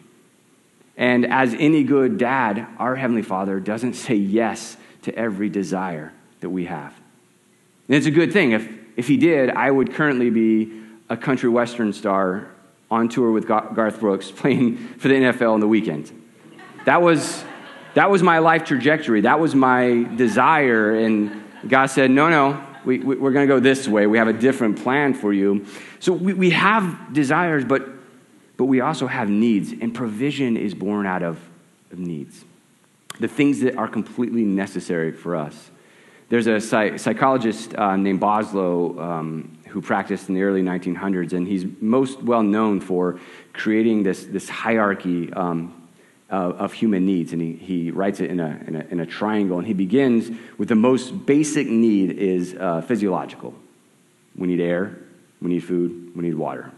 And 0.97 1.27
as 1.27 1.55
any 1.55 1.83
good 1.83 2.19
dad, 2.19 2.67
our 2.79 2.95
Heavenly 2.95 3.23
Father 3.23 3.61
doesn't 3.61 3.95
say 3.95 4.15
yes 4.15 4.77
to 5.07 5.15
every 5.17 5.49
desire 5.49 6.13
that 6.41 6.51
we 6.51 6.65
have. 6.65 6.93
And 7.87 7.97
it's 7.97 8.07
a 8.07 8.11
good 8.11 8.33
thing. 8.33 8.51
If, 8.51 8.69
if 8.97 9.07
He 9.07 9.17
did, 9.17 9.51
I 9.51 9.71
would 9.71 9.95
currently 9.95 10.31
be 10.31 10.83
a 11.09 11.17
country 11.17 11.49
western 11.49 11.93
star 11.93 12.49
on 12.91 13.09
tour 13.09 13.31
with 13.31 13.47
Garth 13.47 14.01
Brooks 14.01 14.33
playing 14.33 14.77
for 14.99 15.07
the 15.07 15.15
NFL 15.15 15.53
on 15.53 15.61
the 15.61 15.69
weekend. 15.69 16.11
That 16.87 17.03
was, 17.03 17.45
that 17.95 18.11
was 18.11 18.21
my 18.23 18.41
life 18.41 18.65
trajectory. 18.65 19.21
That 19.21 19.39
was 19.39 19.55
my 19.55 20.09
desire. 20.17 20.97
And 20.97 21.45
God 21.69 21.87
said, 21.87 22.11
no, 22.11 22.29
no, 22.29 22.65
we, 22.85 22.99
we, 22.99 23.15
are 23.15 23.33
going 23.33 23.47
to 23.47 23.55
go 23.55 23.61
this 23.61 23.87
way. 23.87 24.09
We 24.09 24.19
have 24.19 24.29
a 24.29 24.33
different 24.33 24.83
plan 24.83 25.15
for 25.15 25.33
you. 25.33 25.67
So 26.01 26.13
we, 26.13 26.33
we 26.33 26.51
have 26.51 27.13
desires, 27.13 27.65
but, 27.65 27.89
but 28.57 28.65
we 28.65 28.81
also 28.81 29.07
have 29.07 29.29
needs. 29.31 29.71
And 29.73 29.95
provision 29.95 30.57
is 30.57 30.75
born 30.75 31.07
out 31.07 31.23
of, 31.23 31.39
of 31.93 32.01
needs 32.01 32.45
the 33.21 33.29
things 33.29 33.61
that 33.61 33.77
are 33.77 33.89
completely 33.89 34.45
necessary 34.45 35.13
for 35.13 35.37
us. 35.37 35.71
There's 36.29 36.47
a 36.47 36.61
psych- 36.61 36.99
psychologist 36.99 37.75
uh, 37.75 37.97
named 37.97 38.21
Maslow 38.21 39.01
um, 39.01 39.59
who 39.69 39.81
practiced 39.81 40.29
in 40.29 40.35
the 40.35 40.43
early 40.43 40.63
1900s, 40.63 41.33
and 41.33 41.47
he's 41.47 41.65
most 41.81 42.23
well 42.23 42.43
known 42.43 42.81
for 42.81 43.21
creating 43.53 44.03
this, 44.03 44.25
this 44.25 44.49
hierarchy 44.49 45.33
um, 45.33 45.89
of, 46.29 46.53
of, 46.57 46.73
human 46.73 47.07
needs. 47.07 47.33
And 47.33 47.41
he, 47.41 47.53
he 47.53 47.91
writes 47.93 48.21
it 48.21 48.31
in 48.31 48.41
a, 48.41 48.61
in, 48.67 48.77
a, 48.77 48.81
in 48.91 49.01
a 49.01 49.07
triangle, 49.07 49.59
and 49.59 49.67
he 49.67 49.75
begins 49.75 50.37
with 50.59 50.69
the 50.69 50.75
most 50.75 51.27
basic 51.27 51.69
need 51.69 52.11
is 52.11 52.55
uh, 52.55 52.81
physiological. 52.81 53.55
We 54.35 54.49
need 54.49 54.61
air, 54.61 54.99
we 55.41 55.51
need 55.51 55.61
food, 55.61 56.13
we 56.17 56.25
need 56.25 56.35
water. 56.35 56.73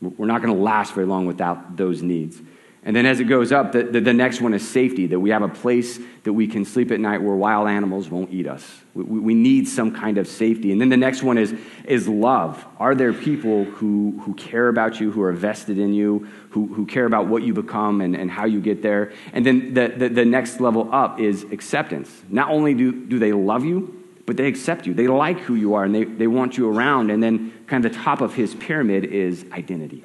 We're 0.00 0.26
not 0.26 0.42
going 0.42 0.54
to 0.54 0.62
last 0.62 0.94
very 0.94 1.06
long 1.06 1.26
without 1.26 1.76
those 1.76 2.02
needs. 2.02 2.40
And 2.86 2.94
then 2.94 3.04
as 3.04 3.18
it 3.18 3.24
goes 3.24 3.50
up, 3.50 3.72
the, 3.72 3.82
the, 3.82 4.00
the, 4.00 4.12
next 4.12 4.40
one 4.40 4.54
is 4.54 4.66
safety, 4.66 5.08
that 5.08 5.18
we 5.18 5.30
have 5.30 5.42
a 5.42 5.48
place 5.48 5.98
that 6.22 6.32
we 6.32 6.46
can 6.46 6.64
sleep 6.64 6.92
at 6.92 7.00
night 7.00 7.20
where 7.20 7.34
wild 7.34 7.66
animals 7.66 8.08
won't 8.08 8.32
eat 8.32 8.46
us. 8.46 8.64
We, 8.94 9.02
we 9.02 9.34
need 9.34 9.66
some 9.66 9.92
kind 9.92 10.18
of 10.18 10.28
safety. 10.28 10.70
And 10.70 10.80
then 10.80 10.88
the 10.88 10.96
next 10.96 11.24
one 11.24 11.36
is, 11.36 11.52
is 11.84 12.06
love. 12.06 12.64
Are 12.78 12.94
there 12.94 13.12
people 13.12 13.64
who, 13.64 14.20
who 14.24 14.34
care 14.34 14.68
about 14.68 15.00
you, 15.00 15.10
who 15.10 15.20
are 15.22 15.32
vested 15.32 15.80
in 15.80 15.94
you, 15.94 16.28
who, 16.50 16.68
who 16.68 16.86
care 16.86 17.06
about 17.06 17.26
what 17.26 17.42
you 17.42 17.52
become 17.52 18.00
and, 18.00 18.14
and 18.14 18.30
how 18.30 18.44
you 18.44 18.60
get 18.60 18.82
there? 18.82 19.12
And 19.32 19.44
then 19.44 19.74
the, 19.74 19.88
the, 19.88 20.08
the 20.08 20.24
next 20.24 20.60
level 20.60 20.88
up 20.94 21.18
is 21.18 21.42
acceptance. 21.50 22.22
Not 22.28 22.50
only 22.50 22.72
do, 22.72 22.92
do 22.92 23.18
they 23.18 23.32
love 23.32 23.64
you, 23.64 24.04
but 24.26 24.36
they 24.36 24.46
accept 24.46 24.86
you. 24.86 24.94
They 24.94 25.08
like 25.08 25.40
who 25.40 25.56
you 25.56 25.74
are 25.74 25.82
and 25.82 25.92
they, 25.92 26.04
they 26.04 26.28
want 26.28 26.56
you 26.56 26.70
around. 26.70 27.10
And 27.10 27.20
then, 27.20 27.52
kind 27.66 27.84
of 27.84 27.92
the 27.92 27.98
top 27.98 28.20
of 28.20 28.34
his 28.34 28.54
pyramid 28.54 29.06
is 29.06 29.44
identity, 29.50 30.04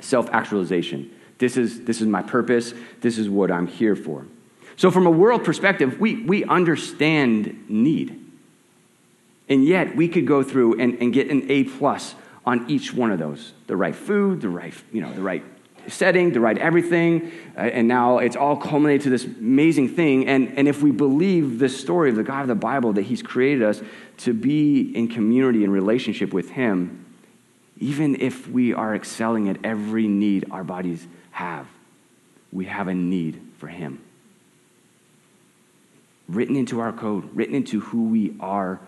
self 0.00 0.30
actualization 0.30 1.10
this 1.38 1.56
is, 1.56 1.84
this 1.84 2.00
is 2.00 2.06
my 2.06 2.22
purpose. 2.22 2.72
This 3.00 3.18
is 3.18 3.28
what 3.28 3.50
I'm 3.50 3.66
here 3.66 3.96
for. 3.96 4.26
So, 4.76 4.90
from 4.90 5.06
a 5.06 5.10
world 5.10 5.44
perspective, 5.44 5.98
we, 5.98 6.22
we 6.22 6.44
understand 6.44 7.64
need. 7.68 8.22
And 9.48 9.64
yet, 9.64 9.96
we 9.96 10.08
could 10.08 10.26
go 10.26 10.42
through 10.42 10.78
and, 10.78 11.00
and 11.00 11.12
get 11.12 11.30
an 11.30 11.50
A 11.50 11.64
plus 11.64 12.14
on 12.44 12.70
each 12.70 12.92
one 12.92 13.10
of 13.10 13.18
those 13.18 13.52
the 13.66 13.76
right 13.76 13.96
food, 13.96 14.40
the 14.40 14.48
right, 14.48 14.74
you 14.92 15.00
know, 15.00 15.12
the 15.12 15.22
right 15.22 15.42
setting, 15.88 16.32
the 16.32 16.40
right 16.40 16.58
everything. 16.58 17.32
Uh, 17.56 17.60
and 17.60 17.88
now 17.88 18.18
it's 18.18 18.36
all 18.36 18.56
culminated 18.56 19.04
to 19.04 19.10
this 19.10 19.24
amazing 19.24 19.88
thing. 19.88 20.26
And, 20.26 20.58
and 20.58 20.68
if 20.68 20.82
we 20.82 20.90
believe 20.90 21.58
this 21.58 21.78
story 21.78 22.10
of 22.10 22.16
the 22.16 22.22
God 22.22 22.42
of 22.42 22.48
the 22.48 22.54
Bible, 22.54 22.92
that 22.94 23.02
He's 23.02 23.22
created 23.22 23.62
us 23.62 23.80
to 24.18 24.34
be 24.34 24.96
in 24.96 25.08
community 25.08 25.64
and 25.64 25.72
relationship 25.72 26.32
with 26.32 26.50
Him, 26.50 27.04
even 27.78 28.20
if 28.20 28.48
we 28.48 28.74
are 28.74 28.94
excelling 28.94 29.48
at 29.48 29.58
every 29.64 30.06
need 30.06 30.46
our 30.50 30.64
bodies 30.64 31.06
have. 31.36 31.66
We 32.50 32.64
have 32.64 32.88
a 32.88 32.94
need 32.94 33.42
for 33.58 33.68
Him. 33.68 34.02
Written 36.28 36.56
into 36.56 36.80
our 36.80 36.92
code, 36.92 37.28
written 37.36 37.54
into 37.54 37.80
who 37.80 38.08
we 38.08 38.34
are 38.40 38.80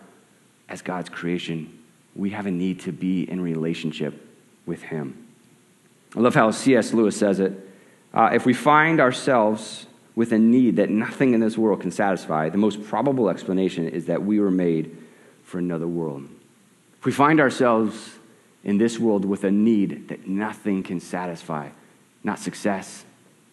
as 0.67 0.81
God's 0.81 1.09
creation, 1.09 1.77
we 2.15 2.31
have 2.31 2.47
a 2.47 2.51
need 2.51 2.81
to 2.81 2.91
be 2.91 3.29
in 3.29 3.39
relationship 3.39 4.27
with 4.65 4.81
Him. 4.81 5.27
I 6.15 6.21
love 6.21 6.33
how 6.33 6.49
C.S. 6.49 6.91
Lewis 6.91 7.15
says 7.15 7.39
it. 7.39 7.53
Uh, 8.15 8.31
if 8.33 8.47
we 8.47 8.53
find 8.55 8.99
ourselves 8.99 9.85
with 10.15 10.31
a 10.31 10.39
need 10.39 10.77
that 10.77 10.89
nothing 10.89 11.35
in 11.35 11.39
this 11.39 11.55
world 11.55 11.81
can 11.81 11.91
satisfy, 11.91 12.49
the 12.49 12.57
most 12.57 12.83
probable 12.83 13.29
explanation 13.29 13.87
is 13.87 14.07
that 14.07 14.23
we 14.23 14.39
were 14.39 14.51
made 14.51 14.97
for 15.43 15.59
another 15.59 15.87
world. 15.87 16.27
If 16.97 17.05
we 17.05 17.11
find 17.11 17.39
ourselves 17.39 18.17
in 18.63 18.79
this 18.79 18.97
world 18.97 19.23
with 19.23 19.43
a 19.43 19.51
need 19.51 20.07
that 20.07 20.27
nothing 20.27 20.81
can 20.81 20.99
satisfy, 20.99 21.69
not 22.23 22.39
success, 22.39 23.05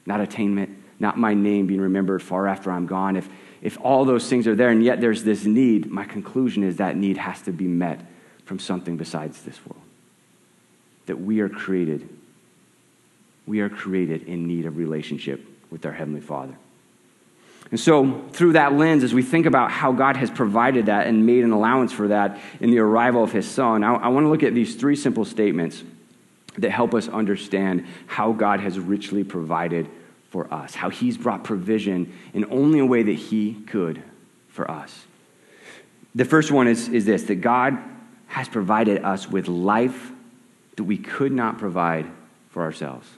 not 0.07 0.21
attainment, 0.21 0.77
not 0.99 1.19
my 1.19 1.35
name 1.35 1.67
being 1.67 1.81
remembered 1.81 2.23
far 2.23 2.47
after 2.47 2.71
I'm 2.71 2.87
gone. 2.87 3.17
If, 3.17 3.29
if 3.63 3.79
all 3.81 4.05
those 4.05 4.29
things 4.29 4.47
are 4.47 4.55
there 4.55 4.71
and 4.71 4.83
yet 4.83 5.01
there's 5.01 5.25
this 5.25 5.45
need, 5.45 5.91
my 5.91 6.05
conclusion 6.05 6.63
is 6.63 6.77
that 6.77 6.97
need 6.97 7.17
has 7.19 7.43
to 7.43 7.53
be 7.53 7.67
met 7.67 8.01
from 8.45 8.59
something 8.59 8.97
besides 8.97 9.43
this 9.43 9.59
world. 9.67 9.83
That 11.07 11.21
we 11.21 11.41
are 11.41 11.49
created, 11.49 12.09
we 13.47 13.61
are 13.61 13.69
created 13.69 14.23
in 14.25 14.47
need 14.47 14.67
of 14.67 14.77
relationship 14.77 15.45
with 15.71 15.85
our 15.85 15.93
Heavenly 15.93 16.21
Father. 16.21 16.57
And 17.71 17.81
so, 17.81 18.25
through 18.31 18.53
that 18.53 18.75
lens, 18.75 19.03
as 19.03 19.13
we 19.13 19.23
think 19.23 19.45
about 19.45 19.73
how 19.73 19.91
God 19.91 20.17
has 20.17 20.31
provided 20.31 20.87
that 20.87 21.09
and 21.09 21.27
made 21.27 21.43
an 21.43 21.51
allowance 21.51 21.93
for 21.93 22.07
that 22.09 22.39
in 22.61 22.71
the 22.71 22.79
arrival 22.79 23.25
of 23.25 23.33
His 23.33 23.49
Son, 23.49 23.83
I, 23.83 23.95
I 23.95 24.09
want 24.09 24.25
to 24.25 24.29
look 24.29 24.45
at 24.45 24.55
these 24.55 24.77
three 24.77 24.95
simple 24.95 25.25
statements 25.25 25.83
that 26.59 26.71
help 26.71 26.95
us 26.95 27.09
understand 27.09 27.87
how 28.07 28.33
God 28.33 28.61
has 28.61 28.79
richly 28.79 29.25
provided 29.25 29.89
for 30.31 30.53
us, 30.53 30.75
how 30.75 30.91
He's 30.91 31.17
brought 31.17 31.45
provision 31.45 32.13
in 32.35 32.45
only 32.51 32.79
a 32.79 32.87
way 32.87 33.03
that 33.03 33.13
He 33.13 33.55
could 33.67 34.03
for 34.49 34.71
us. 34.71 35.05
The 36.15 36.25
first 36.25 36.51
one 36.51 36.67
is, 36.67 36.89
is 36.89 37.05
this 37.05 37.25
that 37.25 37.37
God 37.37 37.79
has 38.29 38.49
provided 38.49 39.05
us 39.05 39.29
with 39.29 39.49
life 39.49 40.11
that 40.77 40.85
we 40.85 40.99
could 40.99 41.33
not 41.33 41.59
provide 41.59 42.07
for 42.51 42.63
ourselves. 42.63 43.09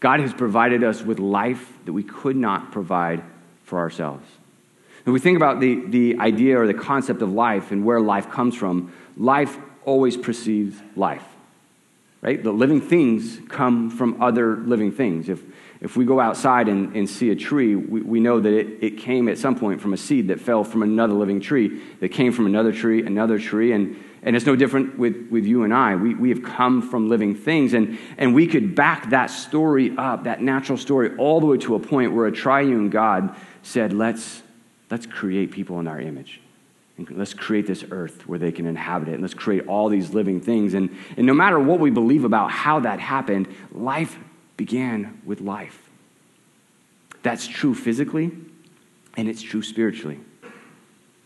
God 0.00 0.20
has 0.20 0.32
provided 0.32 0.84
us 0.84 1.02
with 1.02 1.18
life 1.18 1.72
that 1.86 1.92
we 1.92 2.02
could 2.02 2.36
not 2.36 2.72
provide 2.72 3.22
for 3.64 3.78
ourselves. 3.78 4.26
When 5.04 5.12
we 5.12 5.20
think 5.20 5.36
about 5.36 5.60
the, 5.60 5.84
the 5.86 6.18
idea 6.18 6.58
or 6.58 6.66
the 6.66 6.74
concept 6.74 7.20
of 7.22 7.32
life 7.32 7.72
and 7.72 7.84
where 7.84 8.00
life 8.00 8.30
comes 8.30 8.54
from, 8.54 8.92
life 9.16 9.58
always 9.84 10.16
precedes 10.16 10.76
life 10.96 11.24
right? 12.24 12.42
The 12.42 12.52
living 12.52 12.80
things 12.80 13.38
come 13.50 13.90
from 13.90 14.20
other 14.22 14.56
living 14.56 14.90
things. 14.90 15.28
If, 15.28 15.42
if 15.82 15.94
we 15.94 16.06
go 16.06 16.18
outside 16.18 16.68
and, 16.68 16.96
and 16.96 17.08
see 17.08 17.30
a 17.30 17.36
tree, 17.36 17.76
we, 17.76 18.00
we 18.00 18.18
know 18.18 18.40
that 18.40 18.50
it, 18.50 18.82
it 18.82 18.98
came 18.98 19.28
at 19.28 19.36
some 19.36 19.54
point 19.54 19.82
from 19.82 19.92
a 19.92 19.98
seed 19.98 20.28
that 20.28 20.40
fell 20.40 20.64
from 20.64 20.82
another 20.82 21.12
living 21.12 21.38
tree, 21.38 21.82
that 22.00 22.08
came 22.08 22.32
from 22.32 22.46
another 22.46 22.72
tree, 22.72 23.04
another 23.04 23.38
tree, 23.38 23.72
and, 23.72 24.02
and 24.22 24.34
it's 24.34 24.46
no 24.46 24.56
different 24.56 24.98
with, 24.98 25.28
with 25.30 25.44
you 25.44 25.64
and 25.64 25.74
I. 25.74 25.96
We, 25.96 26.14
we 26.14 26.30
have 26.30 26.42
come 26.42 26.80
from 26.80 27.10
living 27.10 27.34
things, 27.34 27.74
and, 27.74 27.98
and 28.16 28.34
we 28.34 28.46
could 28.46 28.74
back 28.74 29.10
that 29.10 29.26
story 29.26 29.94
up, 29.98 30.24
that 30.24 30.40
natural 30.40 30.78
story, 30.78 31.14
all 31.18 31.40
the 31.40 31.46
way 31.46 31.58
to 31.58 31.74
a 31.74 31.78
point 31.78 32.14
where 32.14 32.24
a 32.24 32.32
triune 32.32 32.88
God 32.88 33.36
said, 33.62 33.92
let's, 33.92 34.42
let's 34.90 35.04
create 35.04 35.50
people 35.50 35.78
in 35.78 35.86
our 35.86 36.00
image. 36.00 36.40
And 36.96 37.10
let's 37.10 37.34
create 37.34 37.66
this 37.66 37.84
earth 37.90 38.28
where 38.28 38.38
they 38.38 38.52
can 38.52 38.66
inhabit 38.66 39.08
it. 39.08 39.14
And 39.14 39.22
let's 39.22 39.34
create 39.34 39.66
all 39.66 39.88
these 39.88 40.14
living 40.14 40.40
things. 40.40 40.74
And, 40.74 40.96
and 41.16 41.26
no 41.26 41.34
matter 41.34 41.58
what 41.58 41.80
we 41.80 41.90
believe 41.90 42.24
about 42.24 42.50
how 42.52 42.80
that 42.80 43.00
happened, 43.00 43.48
life 43.72 44.16
began 44.56 45.20
with 45.24 45.40
life. 45.40 45.90
That's 47.24 47.48
true 47.48 47.74
physically, 47.74 48.30
and 49.16 49.28
it's 49.28 49.42
true 49.42 49.62
spiritually. 49.62 50.20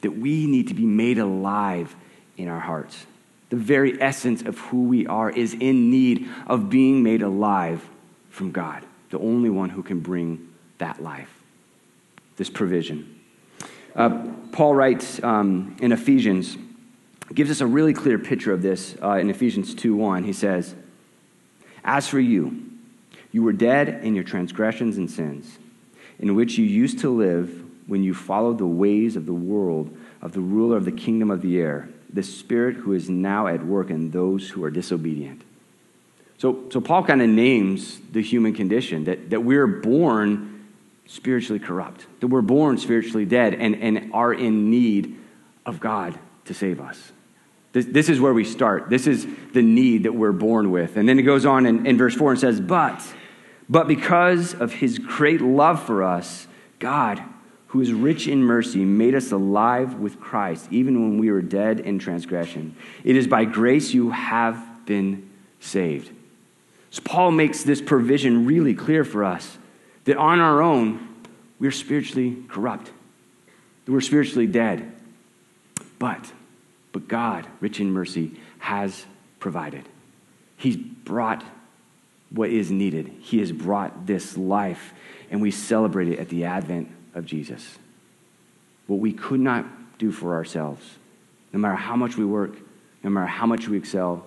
That 0.00 0.12
we 0.12 0.46
need 0.46 0.68
to 0.68 0.74
be 0.74 0.86
made 0.86 1.18
alive 1.18 1.94
in 2.36 2.48
our 2.48 2.60
hearts. 2.60 3.04
The 3.50 3.56
very 3.56 4.00
essence 4.00 4.42
of 4.42 4.58
who 4.58 4.84
we 4.84 5.06
are 5.06 5.28
is 5.28 5.54
in 5.54 5.90
need 5.90 6.28
of 6.46 6.70
being 6.70 7.02
made 7.02 7.20
alive 7.20 7.86
from 8.30 8.52
God, 8.52 8.86
the 9.10 9.18
only 9.18 9.50
one 9.50 9.70
who 9.70 9.82
can 9.82 10.00
bring 10.00 10.48
that 10.78 11.02
life. 11.02 11.34
this 12.38 12.48
provision. 12.48 13.20
Uh, 13.94 14.28
Paul 14.58 14.74
writes 14.74 15.22
um, 15.22 15.76
in 15.80 15.92
Ephesians, 15.92 16.58
gives 17.32 17.48
us 17.48 17.60
a 17.60 17.66
really 17.68 17.94
clear 17.94 18.18
picture 18.18 18.52
of 18.52 18.60
this 18.60 18.96
uh, 19.00 19.12
in 19.12 19.30
Ephesians 19.30 19.72
2 19.72 19.94
1. 19.94 20.24
He 20.24 20.32
says, 20.32 20.74
As 21.84 22.08
for 22.08 22.18
you, 22.18 22.68
you 23.30 23.44
were 23.44 23.52
dead 23.52 24.02
in 24.02 24.16
your 24.16 24.24
transgressions 24.24 24.96
and 24.96 25.08
sins, 25.08 25.60
in 26.18 26.34
which 26.34 26.58
you 26.58 26.64
used 26.64 26.98
to 26.98 27.08
live 27.08 27.66
when 27.86 28.02
you 28.02 28.12
followed 28.12 28.58
the 28.58 28.66
ways 28.66 29.14
of 29.14 29.26
the 29.26 29.32
world 29.32 29.96
of 30.20 30.32
the 30.32 30.40
ruler 30.40 30.76
of 30.76 30.84
the 30.84 30.90
kingdom 30.90 31.30
of 31.30 31.40
the 31.40 31.60
air, 31.60 31.88
the 32.12 32.24
spirit 32.24 32.74
who 32.74 32.94
is 32.94 33.08
now 33.08 33.46
at 33.46 33.64
work 33.64 33.90
in 33.90 34.10
those 34.10 34.50
who 34.50 34.64
are 34.64 34.72
disobedient. 34.72 35.40
So, 36.36 36.64
so 36.72 36.80
Paul 36.80 37.04
kind 37.04 37.22
of 37.22 37.28
names 37.28 38.00
the 38.10 38.22
human 38.22 38.54
condition 38.54 39.04
that, 39.04 39.30
that 39.30 39.44
we're 39.44 39.68
born 39.68 40.57
spiritually 41.08 41.58
corrupt, 41.58 42.06
that 42.20 42.28
we're 42.28 42.42
born 42.42 42.78
spiritually 42.78 43.24
dead 43.24 43.54
and, 43.54 43.74
and 43.76 44.12
are 44.12 44.32
in 44.32 44.70
need 44.70 45.18
of 45.66 45.80
God 45.80 46.16
to 46.44 46.54
save 46.54 46.80
us. 46.80 47.12
This, 47.72 47.86
this 47.86 48.08
is 48.08 48.20
where 48.20 48.34
we 48.34 48.44
start. 48.44 48.90
This 48.90 49.06
is 49.06 49.26
the 49.52 49.62
need 49.62 50.04
that 50.04 50.14
we're 50.14 50.32
born 50.32 50.70
with. 50.70 50.96
And 50.96 51.08
then 51.08 51.18
it 51.18 51.22
goes 51.22 51.46
on 51.46 51.66
in, 51.66 51.86
in 51.86 51.98
verse 51.98 52.14
4 52.14 52.32
and 52.32 52.40
says, 52.40 52.60
But, 52.60 53.02
but 53.68 53.88
because 53.88 54.54
of 54.54 54.74
his 54.74 54.98
great 54.98 55.40
love 55.40 55.82
for 55.82 56.04
us, 56.04 56.46
God, 56.78 57.22
who 57.68 57.80
is 57.80 57.92
rich 57.92 58.28
in 58.28 58.42
mercy, 58.42 58.84
made 58.84 59.14
us 59.14 59.32
alive 59.32 59.94
with 59.94 60.20
Christ, 60.20 60.68
even 60.70 61.02
when 61.02 61.18
we 61.18 61.30
were 61.30 61.42
dead 61.42 61.80
in 61.80 61.98
transgression. 61.98 62.76
It 63.02 63.16
is 63.16 63.26
by 63.26 63.46
grace 63.46 63.94
you 63.94 64.10
have 64.10 64.86
been 64.86 65.28
saved. 65.60 66.10
So 66.90 67.02
Paul 67.02 67.30
makes 67.30 67.62
this 67.62 67.80
provision 67.80 68.46
really 68.46 68.74
clear 68.74 69.04
for 69.04 69.24
us 69.24 69.58
that 70.08 70.16
on 70.16 70.40
our 70.40 70.62
own, 70.62 71.06
we're 71.60 71.70
spiritually 71.70 72.34
corrupt, 72.48 72.90
that 73.84 73.92
we're 73.92 74.00
spiritually 74.00 74.46
dead. 74.46 74.90
But, 75.98 76.32
but 76.92 77.08
God, 77.08 77.46
rich 77.60 77.78
in 77.78 77.92
mercy, 77.92 78.40
has 78.58 79.04
provided. 79.38 79.86
He's 80.56 80.78
brought 80.78 81.44
what 82.30 82.48
is 82.48 82.70
needed. 82.70 83.12
He 83.20 83.40
has 83.40 83.52
brought 83.52 84.06
this 84.06 84.38
life, 84.38 84.94
and 85.30 85.42
we 85.42 85.50
celebrate 85.50 86.08
it 86.08 86.18
at 86.18 86.30
the 86.30 86.46
advent 86.46 86.88
of 87.14 87.26
Jesus. 87.26 87.76
What 88.86 89.00
we 89.00 89.12
could 89.12 89.40
not 89.40 89.66
do 89.98 90.10
for 90.10 90.32
ourselves, 90.32 90.96
no 91.52 91.58
matter 91.58 91.76
how 91.76 91.96
much 91.96 92.16
we 92.16 92.24
work, 92.24 92.56
no 93.02 93.10
matter 93.10 93.26
how 93.26 93.44
much 93.44 93.68
we 93.68 93.76
excel, 93.76 94.24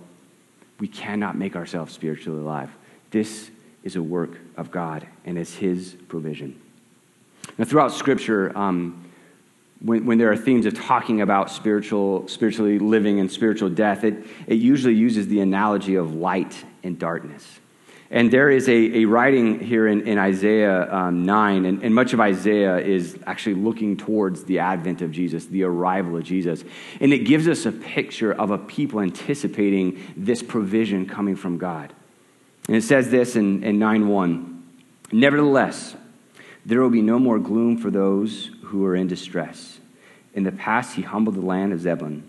we 0.80 0.88
cannot 0.88 1.36
make 1.36 1.56
ourselves 1.56 1.92
spiritually 1.92 2.40
alive. 2.40 2.70
This 3.10 3.50
is 3.84 3.96
a 3.96 4.04
work 4.04 4.38
of 4.58 4.72
God, 4.72 5.08
and 5.26 5.38
it's 5.38 5.56
His 5.56 5.96
provision. 6.08 6.60
Now, 7.58 7.66
throughout 7.66 7.92
Scripture, 7.92 8.56
um, 8.58 9.12
when, 9.80 10.06
when 10.06 10.18
there 10.18 10.32
are 10.32 10.38
themes 10.38 10.66
of 10.66 10.76
talking 10.76 11.22
about 11.22 11.50
spiritual, 11.50 12.28
spiritually 12.28 12.80
living 12.80 13.20
and 13.20 13.32
spiritual 13.32 13.70
death, 13.70 14.04
it, 14.04 14.26
it 14.48 14.56
usually 14.56 14.94
uses 14.94 15.28
the 15.28 15.40
analogy 15.42 15.96
of 15.96 16.14
light 16.14 16.64
and 16.84 17.00
darkness. 17.00 17.60
And 18.12 18.30
there 18.30 18.50
is 18.50 18.68
a, 18.68 19.00
a 19.00 19.06
writing 19.06 19.62
here 19.62 19.88
in, 19.88 20.06
in 20.06 20.18
Isaiah 20.18 20.94
um, 20.94 21.26
9, 21.26 21.66
and, 21.66 21.82
and 21.82 21.96
much 21.96 22.12
of 22.12 22.20
Isaiah 22.20 22.78
is 22.78 23.18
actually 23.26 23.56
looking 23.56 23.96
towards 23.96 24.44
the 24.44 24.60
advent 24.60 25.02
of 25.02 25.14
Jesus, 25.14 25.46
the 25.46 25.64
arrival 25.64 26.18
of 26.18 26.24
Jesus. 26.24 26.66
And 27.00 27.14
it 27.14 27.20
gives 27.20 27.48
us 27.48 27.66
a 27.66 27.72
picture 27.72 28.34
of 28.34 28.52
a 28.52 28.58
people 28.58 29.00
anticipating 29.00 30.04
this 30.18 30.44
provision 30.44 31.06
coming 31.06 31.38
from 31.38 31.58
God. 31.58 31.94
And 32.68 32.76
it 32.76 32.84
says 32.84 33.10
this 33.10 33.36
in, 33.36 33.64
in 33.64 33.80
9 33.80 34.08
1 34.08 34.64
Nevertheless, 35.12 35.96
there 36.66 36.82
will 36.82 36.90
be 36.90 37.02
no 37.02 37.20
more 37.20 37.40
gloom 37.40 37.78
for 37.78 37.90
those 37.90 38.52
who 38.66 38.86
are 38.86 38.96
in 38.96 39.08
distress. 39.08 39.80
In 40.34 40.44
the 40.44 40.52
past, 40.52 40.96
he 40.96 41.02
humbled 41.02 41.36
the 41.36 41.42
land 41.42 41.74
of 41.74 41.82
Zebulun 41.82 42.24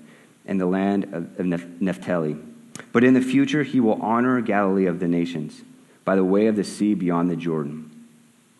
and 0.46 0.60
the 0.60 0.66
land 0.66 1.04
of, 1.12 1.38
of 1.38 1.80
Naphtali. 1.80 2.36
But 2.92 3.04
in 3.04 3.14
the 3.14 3.20
future, 3.20 3.62
he 3.62 3.78
will 3.78 4.00
honor 4.02 4.40
Galilee 4.40 4.86
of 4.86 4.98
the 4.98 5.08
nations 5.08 5.62
by 6.04 6.16
the 6.16 6.24
way 6.24 6.46
of 6.46 6.56
the 6.56 6.64
sea 6.64 6.94
beyond 6.94 7.30
the 7.30 7.36
Jordan. 7.36 7.90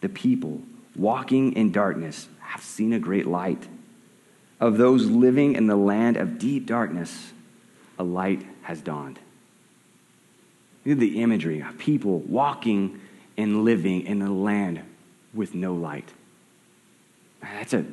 The 0.00 0.08
people 0.08 0.62
walking 0.94 1.54
in 1.54 1.72
darkness 1.72 2.28
have 2.40 2.62
seen 2.62 2.92
a 2.92 2.98
great 2.98 3.26
light. 3.26 3.66
Of 4.60 4.78
those 4.78 5.06
living 5.06 5.54
in 5.54 5.66
the 5.66 5.76
land 5.76 6.16
of 6.16 6.38
deep 6.38 6.66
darkness, 6.66 7.32
a 7.98 8.04
light 8.04 8.46
has 8.62 8.80
dawned. 8.80 9.18
Look 10.84 10.94
at 10.94 11.00
the 11.00 11.22
imagery 11.22 11.60
of 11.60 11.78
people 11.78 12.20
walking 12.20 13.00
and 13.36 13.64
living 13.64 14.02
in 14.02 14.22
a 14.22 14.32
land 14.32 14.80
with 15.32 15.54
no 15.54 15.74
light. 15.74 16.12
That's 17.40 17.72
a, 17.72 17.84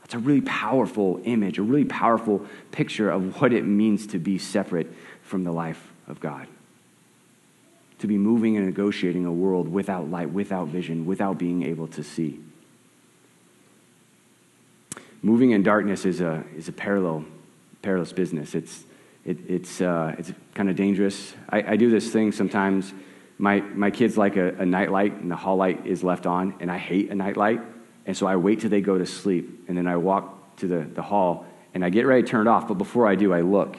that's 0.00 0.14
a 0.14 0.18
really 0.18 0.40
powerful 0.40 1.20
image, 1.24 1.58
a 1.58 1.62
really 1.62 1.84
powerful 1.84 2.46
picture 2.72 3.10
of 3.10 3.40
what 3.40 3.52
it 3.52 3.64
means 3.64 4.06
to 4.08 4.18
be 4.18 4.38
separate 4.38 4.92
from 5.22 5.44
the 5.44 5.52
life 5.52 5.92
of 6.06 6.20
God 6.20 6.48
to 7.98 8.06
be 8.06 8.18
moving 8.18 8.56
and 8.56 8.66
negotiating 8.66 9.24
a 9.24 9.32
world 9.32 9.68
without 9.68 10.10
light, 10.10 10.30
without 10.30 10.68
vision, 10.68 11.06
without 11.06 11.38
being 11.38 11.62
able 11.62 11.88
to 11.88 12.02
see. 12.02 12.40
Moving 15.22 15.50
in 15.50 15.62
darkness 15.62 16.04
is 16.04 16.20
a, 16.20 16.44
is 16.56 16.68
a 16.68 16.72
parallel, 16.72 17.24
perilous 17.82 18.12
business. 18.12 18.54
It's, 18.54 18.84
it, 19.26 19.38
it's, 19.48 19.80
uh, 19.80 20.14
it's 20.18 20.32
kind 20.54 20.70
of 20.70 20.76
dangerous. 20.76 21.34
I, 21.50 21.72
I, 21.72 21.76
do 21.76 21.90
this 21.90 22.10
thing 22.10 22.32
sometimes. 22.32 22.94
My, 23.38 23.60
my 23.60 23.90
kids 23.90 24.16
like 24.16 24.36
a, 24.36 24.54
a 24.54 24.64
night 24.64 24.90
light, 24.90 25.12
and 25.20 25.30
the 25.30 25.36
hall 25.36 25.56
light 25.56 25.86
is 25.86 26.02
left 26.02 26.26
on, 26.26 26.54
and 26.60 26.70
I 26.70 26.78
hate 26.78 27.10
a 27.10 27.14
night 27.14 27.36
light. 27.36 27.60
And 28.06 28.16
so 28.16 28.26
I 28.26 28.36
wait 28.36 28.60
till 28.60 28.70
they 28.70 28.80
go 28.80 28.96
to 28.96 29.04
sleep, 29.04 29.66
and 29.68 29.76
then 29.76 29.86
I 29.86 29.96
walk 29.96 30.56
to 30.58 30.68
the, 30.68 30.78
the 30.78 31.02
hall, 31.02 31.44
and 31.74 31.84
I 31.84 31.90
get 31.90 32.06
ready 32.06 32.22
to 32.22 32.28
turn 32.28 32.46
it 32.46 32.50
off. 32.50 32.68
But 32.68 32.74
before 32.78 33.06
I 33.06 33.16
do, 33.16 33.34
I 33.34 33.42
look, 33.42 33.76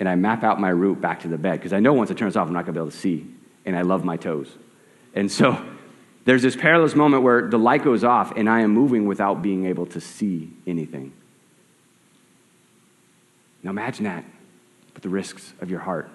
and 0.00 0.08
I 0.08 0.16
map 0.16 0.42
out 0.42 0.60
my 0.60 0.68
route 0.68 1.00
back 1.00 1.20
to 1.20 1.28
the 1.28 1.38
bed, 1.38 1.60
because 1.60 1.72
I 1.72 1.80
know 1.80 1.94
once 1.94 2.10
it 2.10 2.18
turns 2.18 2.36
off, 2.36 2.46
I'm 2.48 2.52
not 2.52 2.66
going 2.66 2.74
to 2.74 2.80
be 2.80 2.82
able 2.82 2.90
to 2.90 2.96
see 2.96 3.34
and 3.68 3.76
I 3.76 3.82
love 3.82 4.02
my 4.02 4.16
toes. 4.16 4.48
And 5.14 5.30
so 5.30 5.62
there's 6.24 6.40
this 6.40 6.56
perilous 6.56 6.94
moment 6.94 7.22
where 7.22 7.48
the 7.48 7.58
light 7.58 7.84
goes 7.84 8.02
off 8.02 8.32
and 8.34 8.48
I 8.48 8.60
am 8.60 8.70
moving 8.70 9.06
without 9.06 9.42
being 9.42 9.66
able 9.66 9.84
to 9.86 10.00
see 10.00 10.50
anything. 10.66 11.12
Now 13.62 13.70
imagine 13.70 14.04
that, 14.04 14.24
but 14.98 15.04
the 15.04 15.08
risks 15.08 15.52
of 15.60 15.70
your 15.70 15.78
heart. 15.78 16.10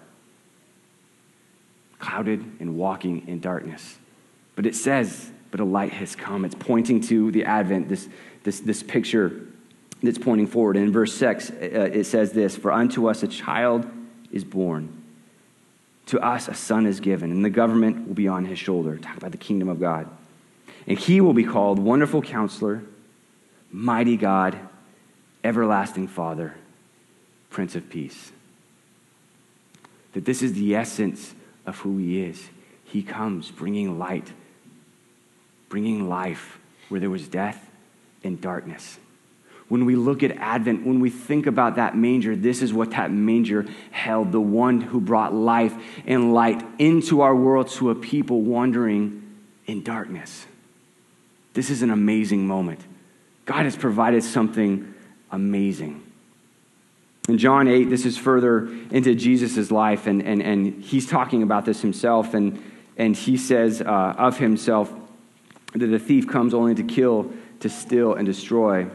Clouded 1.99 2.43
and 2.59 2.75
walking 2.75 3.25
in 3.29 3.39
darkness. 3.39 3.97
But 4.57 4.65
it 4.65 4.75
says, 4.75 5.31
but 5.51 5.61
a 5.61 5.63
light 5.63 5.93
has 5.93 6.17
come. 6.17 6.43
It's 6.43 6.53
pointing 6.53 6.99
to 7.03 7.31
the 7.31 7.45
Advent, 7.45 7.87
this, 7.87 8.09
this, 8.43 8.59
this 8.59 8.83
picture 8.83 9.47
that's 10.01 10.17
pointing 10.17 10.47
forward. 10.47 10.75
And 10.75 10.87
in 10.87 10.91
verse 10.91 11.13
6, 11.13 11.49
uh, 11.49 11.53
it 11.93 12.03
says 12.03 12.33
this 12.33 12.57
For 12.57 12.73
unto 12.73 13.09
us 13.09 13.23
a 13.23 13.27
child 13.29 13.89
is 14.33 14.43
born 14.43 15.01
to 16.07 16.19
us, 16.19 16.49
a 16.49 16.53
son 16.53 16.85
is 16.85 16.99
given, 16.99 17.31
and 17.31 17.45
the 17.45 17.49
government 17.49 18.05
will 18.05 18.15
be 18.15 18.27
on 18.27 18.43
his 18.43 18.59
shoulder. 18.59 18.97
Talk 18.97 19.15
about 19.15 19.31
the 19.31 19.37
kingdom 19.37 19.69
of 19.69 19.79
God. 19.79 20.09
And 20.87 20.99
he 20.99 21.21
will 21.21 21.33
be 21.33 21.45
called 21.45 21.79
Wonderful 21.79 22.21
Counselor, 22.21 22.83
Mighty 23.71 24.17
God, 24.17 24.59
Everlasting 25.41 26.09
Father, 26.09 26.55
Prince 27.49 27.75
of 27.75 27.89
Peace. 27.89 28.33
That 30.13 30.25
this 30.25 30.41
is 30.41 30.53
the 30.53 30.75
essence 30.75 31.33
of 31.65 31.79
who 31.79 31.97
he 31.97 32.21
is. 32.21 32.49
He 32.83 33.03
comes 33.03 33.51
bringing 33.51 33.97
light, 33.97 34.31
bringing 35.69 36.07
life 36.07 36.59
where 36.89 36.99
there 36.99 37.09
was 37.09 37.27
death 37.27 37.69
and 38.23 38.39
darkness. 38.39 38.99
When 39.69 39.85
we 39.85 39.95
look 39.95 40.21
at 40.21 40.31
Advent, 40.37 40.85
when 40.85 40.99
we 40.99 41.09
think 41.09 41.47
about 41.47 41.77
that 41.77 41.97
manger, 41.97 42.35
this 42.35 42.61
is 42.61 42.73
what 42.73 42.91
that 42.91 43.11
manger 43.11 43.65
held 43.91 44.31
the 44.31 44.41
one 44.41 44.81
who 44.81 45.01
brought 45.01 45.33
life 45.33 45.73
and 46.05 46.33
light 46.33 46.63
into 46.77 47.21
our 47.21 47.35
world 47.35 47.69
to 47.69 47.89
a 47.89 47.95
people 47.95 48.41
wandering 48.41 49.23
in 49.65 49.81
darkness. 49.81 50.45
This 51.53 51.69
is 51.69 51.81
an 51.81 51.89
amazing 51.89 52.45
moment. 52.45 52.81
God 53.45 53.63
has 53.63 53.75
provided 53.75 54.23
something 54.23 54.93
amazing. 55.31 56.03
In 57.29 57.37
John 57.37 57.69
8, 57.69 57.85
this 57.85 58.05
is 58.05 58.17
further 58.17 58.67
into 58.91 59.15
Jesus' 59.15 59.71
life, 59.71 60.07
and, 60.07 60.21
and, 60.21 60.41
and 60.41 60.83
he's 60.83 61.07
talking 61.07 61.41
about 61.41 61.63
this 61.63 61.81
himself, 61.81 62.33
and, 62.33 62.61
and 62.97 63.15
he 63.15 63.37
says 63.37 63.81
uh, 63.81 64.15
of 64.17 64.37
himself 64.37 64.93
that 65.71 65.87
the 65.87 65.99
thief 65.99 66.27
comes 66.27 66.53
only 66.53 66.75
to 66.75 66.83
kill, 66.83 67.31
to 67.61 67.69
steal, 67.69 68.13
and 68.13 68.25
destroy. 68.25 68.87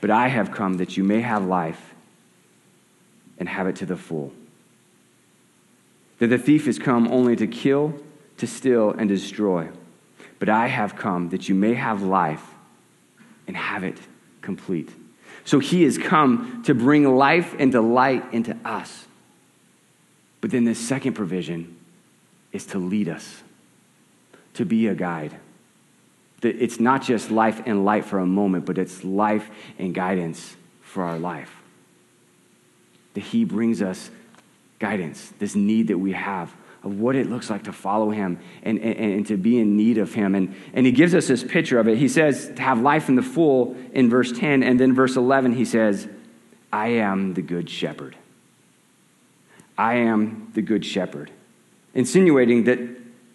But 0.00 0.10
I 0.10 0.28
have 0.28 0.52
come 0.52 0.74
that 0.74 0.96
you 0.96 1.02
may 1.02 1.20
have 1.20 1.46
life 1.46 1.94
and 3.38 3.48
have 3.48 3.66
it 3.66 3.76
to 3.76 3.86
the 3.86 3.96
full. 3.96 4.32
That 6.20 6.28
the 6.28 6.38
thief 6.38 6.66
has 6.66 6.78
come 6.78 7.08
only 7.08 7.34
to 7.34 7.48
kill, 7.48 7.98
to 8.36 8.46
steal, 8.46 8.92
and 8.92 9.08
destroy. 9.08 9.68
But 10.38 10.48
I 10.48 10.68
have 10.68 10.94
come 10.94 11.30
that 11.30 11.48
you 11.48 11.56
may 11.56 11.74
have 11.74 12.02
life 12.02 12.44
and 13.48 13.56
have 13.56 13.82
it 13.82 13.98
complete. 14.42 14.90
So 15.44 15.58
he 15.58 15.82
has 15.84 15.98
come 15.98 16.62
to 16.64 16.74
bring 16.74 17.16
life 17.16 17.54
and 17.58 17.70
delight 17.70 18.32
into 18.32 18.56
us. 18.64 19.06
But 20.40 20.50
then 20.50 20.64
the 20.64 20.74
second 20.74 21.14
provision 21.14 21.76
is 22.52 22.66
to 22.66 22.78
lead 22.78 23.08
us, 23.08 23.42
to 24.54 24.64
be 24.64 24.86
a 24.86 24.94
guide 24.94 25.34
That 26.40 26.56
it's 26.62 26.78
not 26.78 27.02
just 27.02 27.30
life 27.30 27.62
and 27.66 27.84
light 27.84 28.04
for 28.04 28.18
a 28.18 28.26
moment, 28.26 28.66
but 28.66 28.78
it's 28.78 29.04
life 29.04 29.50
and 29.78 29.94
guidance 29.94 30.56
for 30.82 31.02
our 31.02 31.18
life. 31.18 31.52
That 33.14 33.22
He 33.22 33.44
brings 33.44 33.82
us 33.82 34.10
guidance, 34.78 35.32
this 35.38 35.54
need 35.54 35.88
that 35.88 35.98
we 35.98 36.12
have 36.12 36.54
of 36.84 37.00
what 37.00 37.16
it 37.16 37.30
looks 37.30 37.48
like 37.48 37.64
to 37.64 37.72
follow 37.72 38.10
him 38.10 38.38
and, 38.62 38.78
and, 38.78 38.96
and, 38.96 39.26
to 39.26 39.36
be 39.36 39.58
in 39.58 39.76
need 39.76 39.96
of 39.96 40.12
him. 40.12 40.34
And, 40.34 40.54
and 40.74 40.84
he 40.84 40.92
gives 40.92 41.14
us 41.14 41.26
this 41.26 41.42
picture 41.42 41.78
of 41.78 41.88
it. 41.88 41.96
He 41.96 42.08
says 42.08 42.52
to 42.56 42.62
have 42.62 42.80
life 42.80 43.08
in 43.08 43.16
the 43.16 43.22
full 43.22 43.74
in 43.92 44.10
verse 44.10 44.30
10, 44.32 44.62
and 44.62 44.78
then 44.78 44.94
verse 44.94 45.16
11, 45.16 45.54
he 45.54 45.64
says, 45.64 46.06
I 46.70 46.88
am 46.88 47.34
the 47.34 47.42
good 47.42 47.70
shepherd. 47.70 48.16
I 49.78 49.94
am 49.94 50.50
the 50.54 50.62
good 50.62 50.84
shepherd. 50.84 51.30
Insinuating 51.94 52.64
that, 52.64 52.78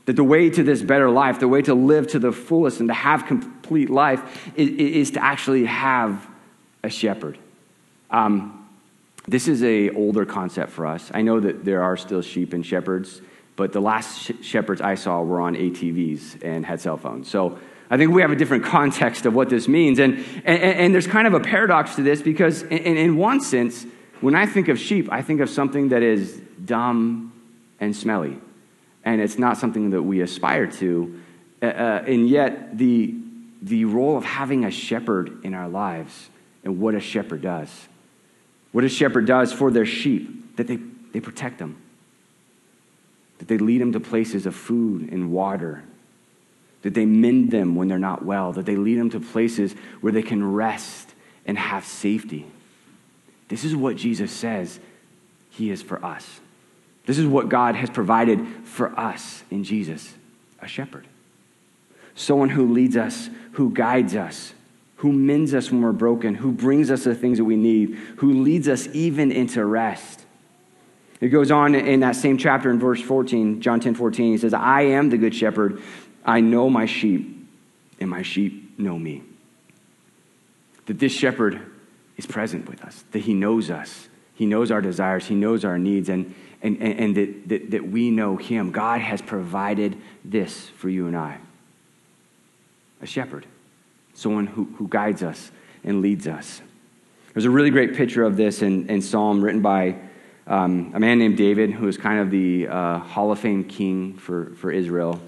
that 0.05 0.15
the 0.15 0.23
way 0.23 0.49
to 0.51 0.63
this 0.63 0.83
better 0.83 1.09
life, 1.09 1.39
the 1.39 1.47
way 1.47 1.63
to 1.63 1.73
live 1.73 2.07
to 2.09 2.19
the 2.19 2.31
fullest 2.31 2.79
and 2.79 2.89
to 2.89 2.93
have 2.93 3.25
complete 3.25 3.89
life, 3.89 4.51
is, 4.55 4.69
is 4.69 5.11
to 5.11 5.23
actually 5.23 5.65
have 5.65 6.27
a 6.83 6.89
shepherd. 6.89 7.39
Um, 8.11 8.67
this 9.27 9.47
is 9.47 9.63
a 9.63 9.89
older 9.91 10.25
concept 10.25 10.71
for 10.71 10.85
us. 10.85 11.11
I 11.13 11.21
know 11.21 11.39
that 11.39 11.65
there 11.65 11.83
are 11.83 11.97
still 11.97 12.21
sheep 12.21 12.53
and 12.53 12.65
shepherds 12.65 13.21
but 13.59 13.73
the 13.73 13.81
last 13.81 14.21
sh- 14.21 14.31
shepherds 14.41 14.79
I 14.79 14.95
saw 14.95 15.21
were 15.21 15.41
on 15.41 15.53
ATVs 15.53 16.45
and 16.45 16.65
had 16.65 16.79
cell 16.79 16.95
phones. 16.95 17.29
So 17.29 17.59
I 17.89 17.97
think 17.97 18.13
we 18.13 18.21
have 18.21 18.31
a 18.31 18.35
different 18.37 18.63
context 18.63 19.25
of 19.25 19.35
what 19.35 19.49
this 19.49 19.67
means. 19.67 19.99
And, 19.99 20.23
and, 20.45 20.63
and 20.63 20.93
there's 20.93 21.07
kind 21.07 21.27
of 21.27 21.33
a 21.33 21.41
paradox 21.41 21.95
to 21.95 22.01
this 22.01 22.21
because, 22.21 22.61
in, 22.63 22.95
in 22.95 23.17
one 23.17 23.41
sense, 23.41 23.85
when 24.21 24.33
I 24.33 24.45
think 24.45 24.69
of 24.69 24.79
sheep, 24.79 25.11
I 25.11 25.21
think 25.21 25.41
of 25.41 25.49
something 25.49 25.89
that 25.89 26.03
is 26.03 26.41
dumb 26.63 27.33
and 27.81 27.93
smelly. 27.93 28.37
And 29.03 29.19
it's 29.19 29.37
not 29.37 29.57
something 29.57 29.89
that 29.89 30.03
we 30.03 30.21
aspire 30.21 30.67
to. 30.67 31.19
Uh, 31.61 31.65
uh, 31.65 32.03
and 32.07 32.29
yet, 32.29 32.77
the, 32.77 33.13
the 33.61 33.83
role 33.83 34.17
of 34.17 34.23
having 34.23 34.63
a 34.63 34.71
shepherd 34.71 35.43
in 35.43 35.53
our 35.53 35.67
lives 35.67 36.29
and 36.63 36.79
what 36.79 36.95
a 36.95 37.01
shepherd 37.01 37.41
does. 37.41 37.89
What 38.71 38.85
a 38.85 38.89
shepherd 38.89 39.25
does 39.25 39.51
for 39.51 39.69
their 39.69 39.85
sheep, 39.85 40.55
that 40.55 40.67
they, 40.67 40.77
they 41.11 41.19
protect 41.19 41.59
them 41.59 41.81
that 43.39 43.47
they 43.47 43.57
lead 43.57 43.81
them 43.81 43.91
to 43.93 43.99
places 43.99 44.45
of 44.45 44.55
food 44.55 45.11
and 45.11 45.31
water, 45.31 45.83
that 46.83 46.93
they 46.93 47.05
mend 47.05 47.51
them 47.51 47.75
when 47.75 47.87
they're 47.87 47.97
not 47.97 48.23
well, 48.23 48.53
that 48.53 48.65
they 48.65 48.75
lead 48.75 48.99
them 48.99 49.09
to 49.09 49.19
places 49.19 49.73
where 50.01 50.13
they 50.13 50.21
can 50.21 50.53
rest 50.53 51.13
and 51.45 51.57
have 51.57 51.83
safety. 51.83 52.45
This 53.47 53.63
is 53.63 53.75
what 53.75 53.95
Jesus 53.95 54.31
says 54.31 54.79
He 55.49 55.71
is 55.71 55.81
for 55.81 56.03
us. 56.05 56.39
This 57.05 57.17
is 57.17 57.25
what 57.25 57.49
God 57.49 57.75
has 57.75 57.89
provided 57.89 58.45
for 58.63 58.97
us 58.99 59.43
in 59.49 59.63
Jesus 59.63 60.13
a 60.61 60.67
shepherd. 60.67 61.07
Someone 62.13 62.49
who 62.49 62.73
leads 62.73 62.97
us, 62.97 63.29
who 63.53 63.71
guides 63.71 64.15
us, 64.15 64.53
who 64.97 65.13
mends 65.13 65.53
us 65.53 65.71
when 65.71 65.81
we're 65.81 65.93
broken, 65.93 66.35
who 66.35 66.51
brings 66.51 66.91
us 66.91 67.05
the 67.05 67.15
things 67.15 67.37
that 67.37 67.45
we 67.45 67.55
need, 67.55 67.95
who 68.17 68.43
leads 68.43 68.67
us 68.67 68.87
even 68.91 69.31
into 69.31 69.63
rest. 69.63 70.25
It 71.21 71.29
goes 71.29 71.51
on 71.51 71.75
in 71.75 71.99
that 71.99 72.15
same 72.15 72.37
chapter 72.37 72.71
in 72.71 72.79
verse 72.79 73.01
14, 73.01 73.61
John 73.61 73.79
10 73.79 73.95
14. 73.95 74.31
He 74.31 74.37
says, 74.37 74.53
I 74.53 74.83
am 74.83 75.09
the 75.09 75.17
good 75.17 75.35
shepherd. 75.35 75.81
I 76.25 76.39
know 76.41 76.69
my 76.69 76.85
sheep, 76.85 77.47
and 77.99 78.09
my 78.09 78.21
sheep 78.21 78.79
know 78.79 78.97
me. 78.97 79.23
That 80.85 80.99
this 80.99 81.11
shepherd 81.11 81.61
is 82.17 82.25
present 82.25 82.69
with 82.69 82.83
us, 82.83 83.03
that 83.11 83.19
he 83.19 83.33
knows 83.33 83.69
us, 83.69 84.07
he 84.33 84.45
knows 84.45 84.71
our 84.71 84.81
desires, 84.81 85.27
he 85.27 85.35
knows 85.35 85.65
our 85.65 85.77
needs, 85.77 86.09
and, 86.09 86.33
and, 86.61 86.81
and, 86.81 87.15
that, 87.15 87.49
that, 87.49 87.71
that 87.71 87.87
we 87.89 88.11
know 88.11 88.37
him. 88.37 88.71
God 88.71 89.01
has 89.01 89.21
provided 89.21 89.97
this 90.23 90.69
for 90.69 90.89
you 90.89 91.07
and 91.07 91.15
I 91.15 91.39
a 93.01 93.05
shepherd, 93.05 93.45
someone 94.13 94.45
who, 94.45 94.65
who 94.77 94.87
guides 94.87 95.23
us 95.23 95.51
and 95.83 96.01
leads 96.01 96.27
us. 96.27 96.61
There's 97.33 97.45
a 97.45 97.49
really 97.49 97.69
great 97.69 97.95
picture 97.95 98.23
of 98.23 98.35
this 98.35 98.61
in, 98.61 98.89
in 98.89 99.01
Psalm 99.01 99.41
written 99.41 99.61
by 99.61 99.95
um, 100.49 100.91
a 100.95 100.99
man 100.99 101.19
named 101.19 101.37
David, 101.37 101.71
who 101.71 101.85
was 101.85 101.97
kind 101.97 102.19
of 102.19 102.31
the 102.31 102.67
uh, 102.67 102.97
Hall 102.97 103.31
of 103.31 103.39
Fame 103.39 103.63
king 103.63 104.15
for, 104.15 104.55
for 104.55 104.71
Israel, 104.71 105.21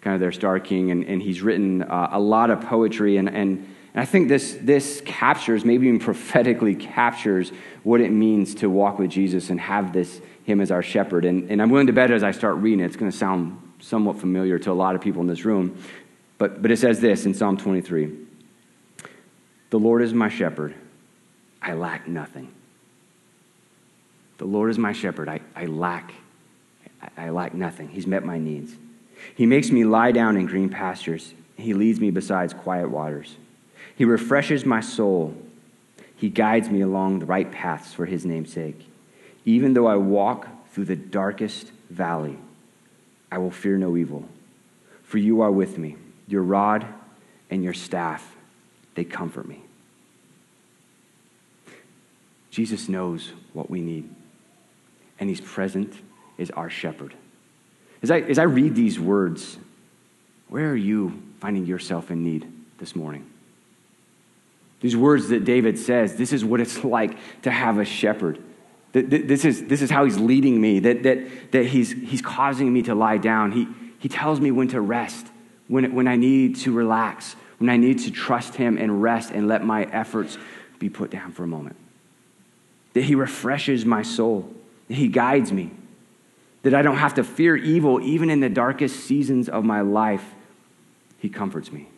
kind 0.00 0.14
of 0.14 0.20
their 0.20 0.30
star 0.30 0.60
king, 0.60 0.92
and, 0.92 1.04
and 1.04 1.20
he's 1.20 1.42
written 1.42 1.82
uh, 1.82 2.10
a 2.12 2.20
lot 2.20 2.50
of 2.50 2.60
poetry. 2.60 3.16
And, 3.16 3.28
and, 3.28 3.74
and 3.92 4.00
I 4.00 4.04
think 4.04 4.28
this, 4.28 4.56
this 4.60 5.02
captures, 5.04 5.64
maybe 5.64 5.88
even 5.88 5.98
prophetically 5.98 6.76
captures, 6.76 7.50
what 7.82 8.00
it 8.00 8.10
means 8.10 8.54
to 8.56 8.70
walk 8.70 9.00
with 9.00 9.10
Jesus 9.10 9.50
and 9.50 9.60
have 9.60 9.92
this 9.92 10.20
him 10.44 10.60
as 10.60 10.70
our 10.70 10.82
shepherd. 10.82 11.24
And, 11.24 11.50
and 11.50 11.60
I'm 11.60 11.70
willing 11.70 11.88
to 11.88 11.92
bet 11.92 12.12
as 12.12 12.22
I 12.22 12.30
start 12.30 12.56
reading 12.56 12.80
it, 12.80 12.86
it's 12.86 12.96
going 12.96 13.10
to 13.10 13.16
sound 13.16 13.60
somewhat 13.80 14.18
familiar 14.18 14.60
to 14.60 14.70
a 14.70 14.72
lot 14.72 14.94
of 14.94 15.00
people 15.00 15.20
in 15.20 15.26
this 15.26 15.44
room. 15.44 15.82
But, 16.38 16.62
but 16.62 16.70
it 16.70 16.78
says 16.78 17.00
this 17.00 17.26
in 17.26 17.34
Psalm 17.34 17.56
23 17.56 18.16
The 19.70 19.78
Lord 19.78 20.02
is 20.02 20.14
my 20.14 20.28
shepherd, 20.28 20.76
I 21.60 21.72
lack 21.72 22.06
nothing. 22.06 22.54
The 24.38 24.44
Lord 24.44 24.70
is 24.70 24.78
my 24.78 24.92
shepherd. 24.92 25.28
I, 25.28 25.40
I 25.54 25.66
lack 25.66 26.12
I 27.16 27.30
lack 27.30 27.54
nothing. 27.54 27.88
He's 27.88 28.06
met 28.06 28.24
my 28.24 28.38
needs. 28.38 28.74
He 29.34 29.46
makes 29.46 29.70
me 29.70 29.84
lie 29.84 30.12
down 30.12 30.36
in 30.36 30.46
green 30.46 30.68
pastures. 30.68 31.34
He 31.56 31.74
leads 31.74 32.00
me 32.00 32.10
beside 32.10 32.56
quiet 32.56 32.90
waters. 32.90 33.36
He 33.96 34.04
refreshes 34.04 34.64
my 34.64 34.80
soul. 34.80 35.36
He 36.16 36.28
guides 36.28 36.68
me 36.68 36.80
along 36.80 37.20
the 37.20 37.26
right 37.26 37.50
paths 37.50 37.92
for 37.92 38.06
his 38.06 38.24
name's 38.24 38.52
sake. 38.52 38.88
Even 39.44 39.74
though 39.74 39.86
I 39.86 39.96
walk 39.96 40.48
through 40.70 40.86
the 40.86 40.96
darkest 40.96 41.72
valley, 41.90 42.38
I 43.30 43.38
will 43.38 43.50
fear 43.50 43.76
no 43.76 43.96
evil. 43.96 44.28
For 45.02 45.18
you 45.18 45.40
are 45.40 45.50
with 45.50 45.78
me. 45.78 45.96
Your 46.26 46.42
rod 46.42 46.86
and 47.50 47.64
your 47.64 47.74
staff, 47.74 48.36
they 48.94 49.04
comfort 49.04 49.48
me. 49.48 49.62
Jesus 52.50 52.88
knows 52.88 53.32
what 53.52 53.70
we 53.70 53.80
need 53.80 54.08
and 55.20 55.28
he's 55.28 55.40
present 55.40 55.94
is 56.36 56.50
our 56.52 56.70
shepherd. 56.70 57.14
As 58.02 58.10
I, 58.10 58.20
as 58.20 58.38
I 58.38 58.44
read 58.44 58.74
these 58.74 58.98
words, 58.98 59.58
where 60.48 60.70
are 60.70 60.76
you 60.76 61.22
finding 61.40 61.66
yourself 61.66 62.10
in 62.10 62.22
need 62.22 62.50
this 62.78 62.94
morning? 62.94 63.28
These 64.80 64.96
words 64.96 65.28
that 65.28 65.44
David 65.44 65.78
says, 65.78 66.16
this 66.16 66.32
is 66.32 66.44
what 66.44 66.60
it's 66.60 66.84
like 66.84 67.18
to 67.42 67.50
have 67.50 67.78
a 67.78 67.84
shepherd. 67.84 68.42
This 68.92 69.44
is, 69.44 69.66
this 69.66 69.82
is 69.82 69.90
how 69.90 70.04
he's 70.04 70.18
leading 70.18 70.60
me, 70.60 70.80
that, 70.80 71.02
that, 71.02 71.52
that 71.52 71.66
he's, 71.66 71.92
he's 71.92 72.22
causing 72.22 72.72
me 72.72 72.82
to 72.82 72.94
lie 72.94 73.18
down. 73.18 73.52
He, 73.52 73.68
he 73.98 74.08
tells 74.08 74.40
me 74.40 74.50
when 74.50 74.68
to 74.68 74.80
rest, 74.80 75.26
when, 75.66 75.94
when 75.94 76.08
I 76.08 76.16
need 76.16 76.56
to 76.56 76.72
relax, 76.72 77.36
when 77.58 77.68
I 77.68 77.76
need 77.76 77.98
to 78.00 78.10
trust 78.10 78.54
him 78.54 78.78
and 78.78 79.02
rest 79.02 79.30
and 79.30 79.46
let 79.46 79.62
my 79.62 79.84
efforts 79.84 80.38
be 80.78 80.88
put 80.88 81.10
down 81.10 81.32
for 81.32 81.44
a 81.44 81.46
moment. 81.46 81.76
That 82.94 83.04
he 83.04 83.14
refreshes 83.14 83.84
my 83.84 84.02
soul. 84.02 84.54
He 84.88 85.08
guides 85.08 85.52
me, 85.52 85.70
that 86.62 86.74
I 86.74 86.82
don't 86.82 86.96
have 86.96 87.14
to 87.14 87.24
fear 87.24 87.56
evil 87.56 88.00
even 88.00 88.30
in 88.30 88.40
the 88.40 88.48
darkest 88.48 89.00
seasons 89.00 89.48
of 89.48 89.64
my 89.64 89.80
life. 89.80 90.34
He 91.18 91.28
comforts 91.28 91.70
me. 91.70 91.88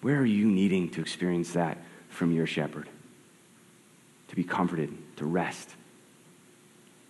Where 0.00 0.18
are 0.18 0.26
you 0.26 0.46
needing 0.46 0.88
to 0.90 1.00
experience 1.00 1.52
that 1.52 1.78
from 2.08 2.32
your 2.32 2.46
shepherd? 2.46 2.88
To 4.28 4.36
be 4.36 4.44
comforted, 4.44 4.96
to 5.16 5.26
rest. 5.26 5.70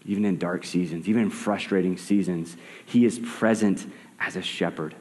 Even 0.05 0.24
in 0.24 0.37
dark 0.37 0.64
seasons, 0.64 1.09
even 1.09 1.22
in 1.22 1.31
frustrating 1.31 1.96
seasons, 1.96 2.57
he 2.85 3.05
is 3.05 3.20
present 3.20 3.87
as 4.18 4.37
a 4.37 4.42
shepherd. 4.42 4.94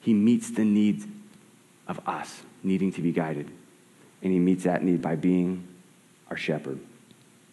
He 0.00 0.12
meets 0.12 0.50
the 0.50 0.64
needs 0.64 1.06
of 1.88 2.00
us 2.06 2.42
needing 2.62 2.92
to 2.92 3.02
be 3.02 3.10
guided, 3.10 3.50
and 4.22 4.32
he 4.32 4.38
meets 4.38 4.64
that 4.64 4.82
need 4.82 5.00
by 5.00 5.16
being 5.16 5.66
our 6.30 6.36
shepherd. 6.36 6.78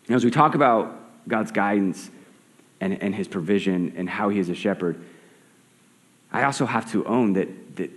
As 0.10 0.26
we 0.26 0.32
talk 0.32 0.56
about 0.56 0.98
God's 1.28 1.52
guidance 1.52 2.10
and, 2.80 3.02
and 3.02 3.14
his 3.14 3.28
provision 3.28 3.94
and 3.96 4.10
how 4.10 4.30
he 4.30 4.40
is 4.40 4.50
a 4.50 4.56
shepherd, 4.56 5.00
I 6.32 6.44
also 6.44 6.66
have 6.66 6.92
to 6.92 7.06
own 7.06 7.34
that, 7.34 7.76
that 7.76 7.92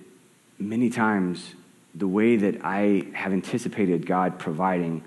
many 0.58 0.90
times 0.90 1.54
the 1.94 2.08
way 2.08 2.36
that 2.36 2.64
I 2.64 3.06
have 3.14 3.32
anticipated 3.32 4.06
God 4.06 4.38
providing 4.38 5.04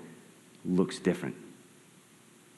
looks 0.64 0.98
different. 0.98 1.36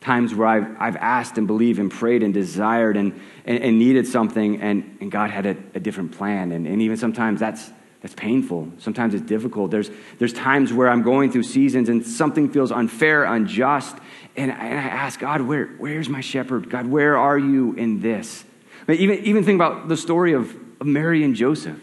Times 0.00 0.34
where 0.34 0.48
I've, 0.48 0.80
I've 0.80 0.96
asked 0.96 1.36
and 1.36 1.46
believed 1.46 1.78
and 1.78 1.90
prayed 1.90 2.22
and 2.22 2.32
desired 2.32 2.96
and, 2.96 3.20
and, 3.44 3.62
and 3.62 3.78
needed 3.78 4.06
something, 4.06 4.62
and, 4.62 4.96
and 5.00 5.10
God 5.10 5.30
had 5.30 5.44
a, 5.44 5.56
a 5.74 5.80
different 5.80 6.12
plan. 6.12 6.52
And, 6.52 6.66
and 6.66 6.80
even 6.80 6.96
sometimes 6.96 7.40
that's, 7.40 7.70
that's 8.00 8.14
painful. 8.14 8.72
Sometimes 8.78 9.12
it's 9.12 9.24
difficult. 9.24 9.70
There's, 9.70 9.90
there's 10.18 10.32
times 10.32 10.72
where 10.72 10.88
I'm 10.88 11.02
going 11.02 11.30
through 11.30 11.42
seasons 11.42 11.88
and 11.88 12.04
something 12.06 12.50
feels 12.50 12.72
unfair, 12.72 13.24
unjust, 13.24 13.96
and, 14.36 14.50
and 14.50 14.78
I 14.78 14.82
ask 14.82 15.20
God, 15.20 15.42
where, 15.42 15.66
where's 15.78 16.08
my 16.08 16.22
shepherd? 16.22 16.70
God, 16.70 16.86
where 16.86 17.18
are 17.18 17.38
you 17.38 17.74
in 17.74 18.00
this? 18.00 18.44
But 18.86 18.96
even, 18.96 19.18
even 19.24 19.44
think 19.44 19.56
about 19.56 19.88
the 19.88 19.96
story 19.96 20.32
of, 20.32 20.54
of 20.80 20.86
Mary 20.86 21.22
and 21.24 21.34
Joseph. 21.34 21.78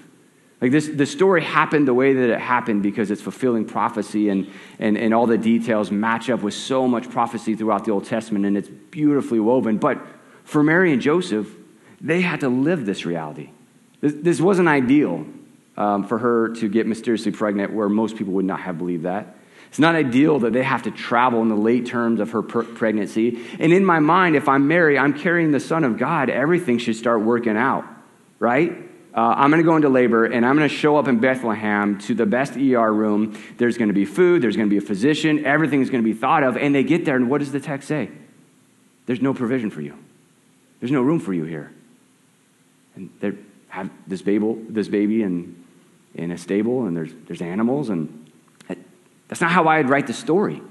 Like 0.60 0.72
this, 0.72 0.88
the 0.88 1.06
story 1.06 1.44
happened 1.44 1.88
the 1.88 1.94
way 1.94 2.14
that 2.14 2.30
it 2.32 2.40
happened 2.40 2.82
because 2.82 3.12
it's 3.12 3.22
fulfilling 3.22 3.66
prophecy 3.66 4.30
and, 4.30 4.50
and, 4.80 4.98
and 4.98 5.14
all 5.14 5.28
the 5.28 5.38
details 5.38 5.92
match 5.92 6.32
up 6.32 6.42
with 6.42 6.56
so 6.56 6.88
much 6.88 7.12
prophecy 7.12 7.54
throughout 7.56 7.86
the 7.86 7.92
Old 7.92 8.06
Testament 8.06 8.44
and 8.44 8.58
it's 8.58 8.70
beautifully 8.90 9.40
woven. 9.40 9.78
But 9.78 10.00
for 10.44 10.64
Mary 10.64 10.92
and 10.92 11.00
Joseph, 11.00 11.48
they 12.02 12.22
had 12.22 12.40
to 12.40 12.50
live 12.50 12.88
this 12.88 13.06
reality. 13.06 13.52
This, 14.02 14.14
this 14.16 14.42
wasn't 14.42 14.68
ideal 14.68 15.28
um, 15.78 16.04
for 16.06 16.18
her 16.18 16.50
to 16.56 16.68
get 16.68 16.88
mysteriously 16.88 17.32
pregnant, 17.32 17.74
where 17.74 17.88
most 17.88 18.18
people 18.18 18.34
would 18.34 18.46
not 18.46 18.60
have 18.62 18.78
believed 18.78 19.04
that. 19.04 19.36
It's 19.70 19.80
not 19.80 19.96
ideal 19.96 20.40
that 20.40 20.54
they 20.54 20.64
have 20.64 20.84
to 20.84 20.92
travel 20.92 21.42
in 21.42 21.50
the 21.50 21.56
late 21.56 21.86
terms 21.86 22.20
of 22.20 22.32
her 22.32 22.42
per- 22.42 22.64
pregnancy. 22.64 23.40
And 23.60 23.74
in 23.74 23.86
my 23.86 24.00
mind, 24.00 24.36
if 24.36 24.48
I'm 24.48 24.68
Mary, 24.68 24.98
I'm 24.98 25.14
carrying 25.14 25.52
the 25.52 25.60
Son 25.60 25.84
of 25.84 25.98
God, 25.98 26.30
everything 26.30 26.78
should 26.78 26.96
start 26.96 27.22
working 27.22 27.58
out, 27.58 27.86
right? 28.40 28.72
Uh, 29.14 29.34
I'm 29.36 29.50
going 29.50 29.62
to 29.62 29.68
go 29.68 29.76
into 29.76 29.90
labor 29.90 30.26
and 30.26 30.46
I'm 30.46 30.56
going 30.56 30.70
to 30.70 30.74
show 30.74 30.96
up 30.98 31.08
in 31.08 31.20
Bethlehem 31.20 31.98
to 32.02 32.14
the 32.14 32.26
best 32.26 32.56
ER 32.56 32.94
room. 32.94 33.38
There's 33.58 33.78
going 33.78 33.90
to 33.90 33.94
be 33.94 34.06
food, 34.06 34.42
there's 34.42 34.56
going 34.56 34.70
to 34.70 34.74
be 34.74 34.78
a 34.78 34.88
physician, 34.88 35.46
everything's 35.46 35.90
going 35.90 36.04
to 36.04 36.08
be 36.08 36.18
thought 36.18 36.44
of. 36.44 36.56
And 36.56 36.74
they 36.74 36.84
get 36.84 37.04
there, 37.04 37.16
and 37.16 37.30
what 37.30 37.40
does 37.40 37.52
the 37.52 37.60
text 37.60 37.88
say? 37.88 38.10
There's 39.06 39.22
no 39.22 39.34
provision 39.34 39.70
for 39.70 39.82
you, 39.82 39.98
there's 40.80 40.92
no 40.92 41.02
room 41.02 41.20
for 41.20 41.34
you 41.34 41.44
here. 41.44 41.72
And 42.96 43.10
they 43.20 43.34
have 43.70 43.90
this 44.06 44.22
baby, 44.22 44.56
this 44.70 44.88
baby 44.88 45.24
in, 45.24 45.64
in 46.18 46.32
a 46.32 46.38
stable, 46.38 46.86
and 46.86 46.98
there's, 46.98 47.12
there's 47.28 47.42
animals, 47.42 47.90
and 47.90 48.28
that's 49.28 49.42
not 49.42 49.52
how 49.52 49.68
I'd 49.68 49.90
write 49.90 50.08
the 50.08 50.14
story. 50.14 50.62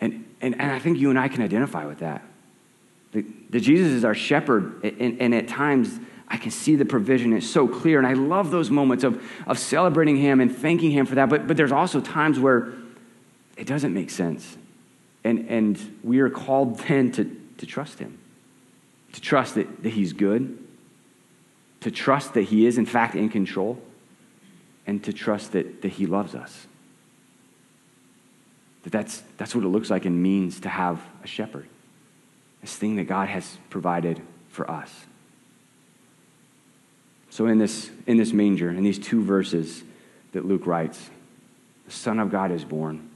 And, 0.00 0.24
and, 0.40 0.60
and 0.60 0.72
I 0.72 0.78
think 0.78 0.98
you 0.98 1.10
and 1.10 1.18
I 1.18 1.28
can 1.28 1.42
identify 1.42 1.84
with 1.84 1.98
that. 1.98 2.22
The, 3.12 3.24
the 3.50 3.60
Jesus 3.60 3.92
is 3.92 4.04
our 4.04 4.14
shepherd, 4.14 4.82
and, 4.84 5.20
and 5.20 5.34
at 5.34 5.48
times 5.48 5.98
I 6.26 6.38
can 6.38 6.50
see 6.50 6.76
the 6.76 6.86
provision. 6.86 7.32
It's 7.34 7.48
so 7.48 7.68
clear, 7.68 7.98
and 7.98 8.06
I 8.06 8.14
love 8.14 8.50
those 8.50 8.70
moments 8.70 9.04
of, 9.04 9.22
of 9.46 9.58
celebrating 9.58 10.16
Him 10.16 10.40
and 10.40 10.54
thanking 10.54 10.90
Him 10.90 11.04
for 11.04 11.14
that. 11.16 11.28
But, 11.28 11.46
but 11.46 11.56
there's 11.56 11.72
also 11.72 12.00
times 12.00 12.40
where 12.40 12.72
it 13.56 13.66
doesn't 13.66 13.92
make 13.92 14.10
sense. 14.10 14.56
And, 15.24 15.48
and 15.50 15.98
we 16.02 16.20
are 16.20 16.30
called 16.30 16.78
then 16.88 17.12
to, 17.12 17.24
to 17.58 17.66
trust 17.66 17.98
Him, 17.98 18.18
to 19.12 19.20
trust 19.20 19.56
that, 19.56 19.82
that 19.82 19.90
He's 19.90 20.14
good, 20.14 20.58
to 21.80 21.90
trust 21.90 22.32
that 22.34 22.42
He 22.42 22.66
is, 22.66 22.78
in 22.78 22.86
fact, 22.86 23.14
in 23.14 23.28
control, 23.28 23.82
and 24.86 25.02
to 25.04 25.12
trust 25.12 25.52
that, 25.52 25.82
that 25.82 25.88
He 25.88 26.06
loves 26.06 26.34
us. 26.34 26.66
That 28.82 28.90
that's, 28.90 29.22
that's 29.36 29.54
what 29.54 29.64
it 29.64 29.68
looks 29.68 29.90
like 29.90 30.04
and 30.04 30.22
means 30.22 30.60
to 30.60 30.68
have 30.68 31.00
a 31.22 31.26
shepherd. 31.26 31.68
This 32.60 32.76
thing 32.76 32.96
that 32.96 33.04
God 33.04 33.28
has 33.28 33.58
provided 33.70 34.20
for 34.48 34.70
us. 34.70 35.06
So 37.30 37.46
in 37.46 37.58
this, 37.58 37.90
in 38.06 38.18
this 38.18 38.32
manger, 38.32 38.70
in 38.70 38.82
these 38.82 38.98
two 38.98 39.22
verses 39.22 39.82
that 40.32 40.44
Luke 40.44 40.66
writes, 40.66 41.10
the 41.86 41.92
Son 41.92 42.18
of 42.18 42.30
God 42.30 42.50
is 42.50 42.64
born. 42.64 43.08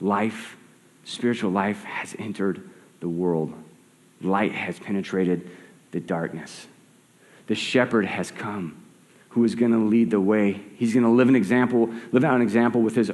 Life, 0.00 0.56
spiritual 1.04 1.50
life, 1.50 1.82
has 1.84 2.16
entered 2.18 2.68
the 3.00 3.08
world. 3.08 3.52
Light 4.20 4.52
has 4.52 4.78
penetrated 4.78 5.50
the 5.90 6.00
darkness. 6.00 6.66
The 7.46 7.54
shepherd 7.54 8.06
has 8.06 8.30
come 8.30 8.83
who 9.34 9.44
is 9.44 9.54
going 9.54 9.72
to 9.72 9.78
lead 9.78 10.10
the 10.10 10.20
way. 10.20 10.60
He's 10.76 10.94
going 10.94 11.04
to 11.04 11.10
live 11.10 11.28
an 11.28 11.36
example, 11.36 11.92
live 12.12 12.24
out 12.24 12.36
an 12.36 12.42
example 12.42 12.82
with 12.82 12.94
his 12.94 13.10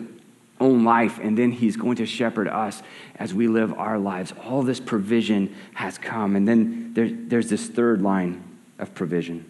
own 0.61 0.85
life, 0.85 1.19
and 1.19 1.37
then 1.37 1.51
He's 1.51 1.77
going 1.77 1.97
to 1.97 2.07
shepherd 2.07 2.47
us 2.47 2.83
as 3.17 3.33
we 3.33 3.49
live 3.49 3.73
our 3.73 3.99
lives. 3.99 4.35
All 4.45 4.63
this 4.63 4.79
provision 4.79 5.55
has 5.75 5.97
come. 5.97 6.37
And 6.37 6.47
then 6.47 6.93
there, 6.93 7.09
there's 7.11 7.49
this 7.49 7.67
third 7.67 8.03
line 8.03 8.45
of 8.79 8.95
provision. 8.95 9.47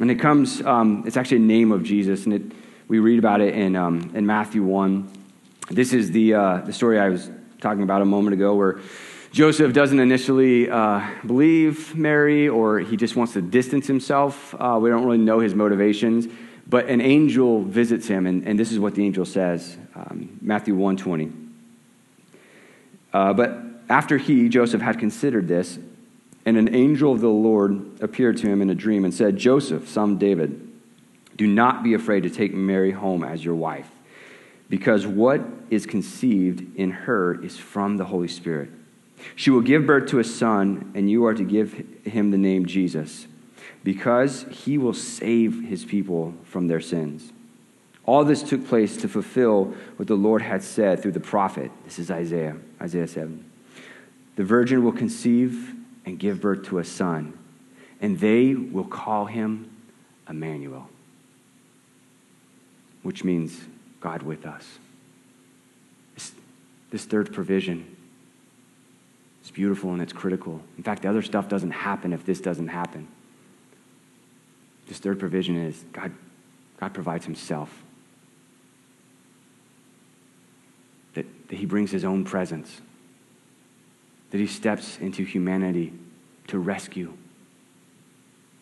And 0.00 0.10
it 0.10 0.16
comes, 0.16 0.60
um, 0.62 1.04
it's 1.06 1.16
actually 1.16 1.38
a 1.38 1.40
name 1.40 1.72
of 1.72 1.82
Jesus, 1.82 2.26
and 2.26 2.34
it, 2.34 2.42
we 2.88 2.98
read 2.98 3.18
about 3.18 3.40
it 3.40 3.54
in, 3.54 3.76
um, 3.76 4.12
in 4.14 4.26
Matthew 4.26 4.62
1. 4.62 5.10
This 5.70 5.94
is 5.94 6.10
the, 6.10 6.34
uh, 6.34 6.56
the 6.58 6.72
story 6.72 6.98
I 6.98 7.08
was 7.08 7.30
talking 7.60 7.82
about 7.82 8.02
a 8.02 8.06
moment 8.06 8.34
ago 8.34 8.54
where 8.54 8.80
Joseph 9.32 9.72
doesn't 9.72 10.00
initially 10.00 10.68
uh, 10.68 11.08
believe 11.24 11.94
Mary, 11.94 12.48
or 12.48 12.80
he 12.80 12.96
just 12.96 13.14
wants 13.14 13.34
to 13.34 13.42
distance 13.42 13.86
himself. 13.86 14.54
Uh, 14.58 14.76
we 14.80 14.90
don't 14.90 15.04
really 15.04 15.18
know 15.18 15.38
his 15.38 15.54
motivations. 15.54 16.26
But 16.68 16.86
an 16.86 17.00
angel 17.00 17.62
visits 17.62 18.06
him, 18.06 18.26
and, 18.26 18.46
and 18.46 18.58
this 18.58 18.72
is 18.72 18.78
what 18.78 18.94
the 18.94 19.04
angel 19.04 19.24
says 19.24 19.76
um, 19.94 20.38
Matthew 20.40 20.74
120. 20.74 21.32
Uh, 23.12 23.32
but 23.32 23.58
after 23.88 24.18
he, 24.18 24.48
Joseph, 24.48 24.80
had 24.80 24.98
considered 24.98 25.48
this, 25.48 25.78
and 26.44 26.56
an 26.56 26.74
angel 26.74 27.12
of 27.12 27.20
the 27.20 27.28
Lord 27.28 28.00
appeared 28.00 28.36
to 28.38 28.48
him 28.48 28.62
in 28.62 28.70
a 28.70 28.74
dream 28.74 29.04
and 29.04 29.12
said, 29.12 29.36
Joseph, 29.36 29.88
son 29.88 30.12
of 30.12 30.18
David, 30.18 30.68
do 31.36 31.46
not 31.46 31.82
be 31.82 31.94
afraid 31.94 32.22
to 32.24 32.30
take 32.30 32.52
Mary 32.54 32.92
home 32.92 33.24
as 33.24 33.44
your 33.44 33.54
wife, 33.54 33.90
because 34.68 35.06
what 35.06 35.40
is 35.70 35.86
conceived 35.86 36.76
in 36.76 36.90
her 36.90 37.42
is 37.42 37.56
from 37.56 37.96
the 37.96 38.04
Holy 38.04 38.28
Spirit. 38.28 38.70
She 39.36 39.50
will 39.50 39.60
give 39.60 39.86
birth 39.86 40.08
to 40.10 40.18
a 40.18 40.24
son, 40.24 40.92
and 40.94 41.10
you 41.10 41.24
are 41.26 41.34
to 41.34 41.44
give 41.44 41.72
him 42.04 42.30
the 42.30 42.38
name 42.38 42.66
Jesus 42.66 43.26
because 43.82 44.44
he 44.50 44.78
will 44.78 44.92
save 44.92 45.64
his 45.64 45.84
people 45.84 46.34
from 46.44 46.68
their 46.68 46.80
sins. 46.80 47.32
All 48.04 48.24
this 48.24 48.42
took 48.42 48.66
place 48.66 48.96
to 48.98 49.08
fulfill 49.08 49.74
what 49.96 50.08
the 50.08 50.16
Lord 50.16 50.42
had 50.42 50.62
said 50.62 51.00
through 51.00 51.12
the 51.12 51.20
prophet. 51.20 51.70
This 51.84 51.98
is 51.98 52.10
Isaiah, 52.10 52.56
Isaiah 52.80 53.06
7. 53.06 53.44
The 54.36 54.44
virgin 54.44 54.84
will 54.84 54.92
conceive 54.92 55.74
and 56.04 56.18
give 56.18 56.40
birth 56.40 56.64
to 56.64 56.78
a 56.78 56.84
son, 56.84 57.38
and 58.00 58.18
they 58.18 58.54
will 58.54 58.84
call 58.84 59.26
him 59.26 59.70
Emmanuel, 60.28 60.88
which 63.02 63.22
means 63.22 63.60
God 64.00 64.22
with 64.22 64.46
us. 64.46 64.78
This, 66.14 66.32
this 66.90 67.04
third 67.04 67.32
provision 67.32 67.96
is 69.50 69.54
beautiful 69.54 69.92
and 69.92 70.00
it's 70.00 70.12
critical. 70.12 70.60
In 70.76 70.82
fact, 70.82 71.02
the 71.02 71.08
other 71.08 71.22
stuff 71.22 71.48
doesn't 71.48 71.72
happen 71.72 72.12
if 72.12 72.24
this 72.24 72.40
doesn't 72.40 72.68
happen. 72.68 73.08
This 74.86 74.98
third 74.98 75.18
provision 75.18 75.56
is 75.56 75.84
God, 75.92 76.12
God 76.78 76.94
provides 76.94 77.24
himself. 77.24 77.82
That, 81.14 81.26
that 81.48 81.56
he 81.56 81.66
brings 81.66 81.90
his 81.90 82.04
own 82.04 82.24
presence. 82.24 82.80
That 84.30 84.38
he 84.38 84.46
steps 84.46 84.98
into 84.98 85.24
humanity 85.24 85.92
to 86.48 86.58
rescue 86.58 87.12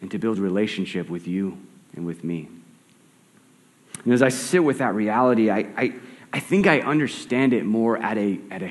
and 0.01 0.11
to 0.11 0.19
build 0.19 0.39
relationship 0.39 1.11
with 1.11 1.27
you 1.27 1.59
and 1.95 2.07
with 2.07 2.25
me. 2.25 2.49
And 4.05 4.13
as 4.13 4.23
I 4.23 4.29
sit 4.29 4.63
with 4.63 4.79
that 4.79 4.95
reality, 4.95 5.51
I, 5.51 5.67
I, 5.77 5.95
I 6.33 6.41
think 6.41 6.67
I 6.67 6.81
understand 6.81 7.53
it 7.53 7.65
more 7.65 7.99
at 7.99 8.17
a, 8.17 8.39
at 8.51 8.63
a, 8.63 8.69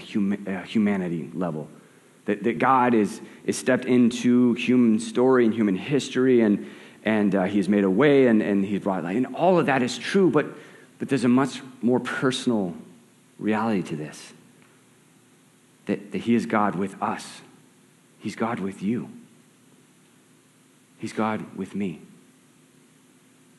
a 0.48 0.64
humanity 0.64 1.30
level. 1.34 1.70
That, 2.28 2.44
that 2.44 2.60
God 2.60 2.94
is, 2.94 3.22
is 3.46 3.58
stepped 3.58 3.86
into 3.86 4.54
human 4.54 5.00
story 5.00 5.46
and 5.46 5.54
human 5.54 5.76
history 5.76 6.42
and, 6.42 6.70
and 7.06 7.34
uh, 7.34 7.44
he's 7.46 7.70
made 7.70 7.86
a 7.86 7.90
way 7.90 8.28
and, 8.28 8.42
and 8.42 8.66
he's 8.66 8.82
brought 8.82 9.06
light. 9.06 9.16
And 9.16 9.34
all 9.34 9.58
of 9.58 9.68
that 9.68 9.82
is 9.82 9.98
true, 9.98 10.30
but, 10.30 10.46
but 11.00 11.08
there's 11.08 11.24
a 11.24 11.30
much 11.30 11.62
more 11.82 12.02
personal 12.02 12.76
reality 13.40 13.82
to 13.84 13.96
this. 13.96 14.34
That, 15.86 16.12
that 16.12 16.18
he 16.18 16.36
is 16.36 16.46
God 16.46 16.76
with 16.76 17.02
us, 17.02 17.42
he's 18.20 18.36
God 18.36 18.60
with 18.60 18.82
you, 18.82 19.10
he's 20.98 21.13
God 21.13 21.56
with 21.56 21.76
me. 21.76 22.02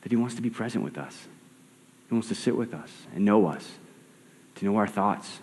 That 0.03 0.11
he 0.11 0.15
wants 0.15 0.35
to 0.35 0.43
be 0.43 0.51
present 0.51 0.83
with 0.83 0.99
us, 0.99 1.27
he 2.07 2.13
wants 2.13 2.27
to 2.27 2.35
sit 2.35 2.55
with 2.55 2.75
us 2.75 2.91
and 3.15 3.25
know 3.25 3.47
us, 3.47 3.67
to 4.55 4.65
know 4.65 4.75
our 4.75 4.87
thoughts, 4.87 5.39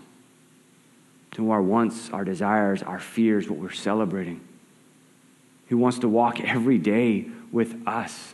to 1.36 1.50
our 1.50 1.60
wants, 1.60 2.08
our 2.14 2.24
desires, 2.24 2.82
our 2.82 2.98
fears, 2.98 3.46
what 3.46 3.58
we're 3.58 3.70
celebrating. 3.70 4.40
He 5.68 5.74
wants 5.74 5.98
to 5.98 6.08
walk 6.08 6.40
every 6.40 6.78
day 6.78 7.26
with 7.52 7.76
us. 7.86 8.32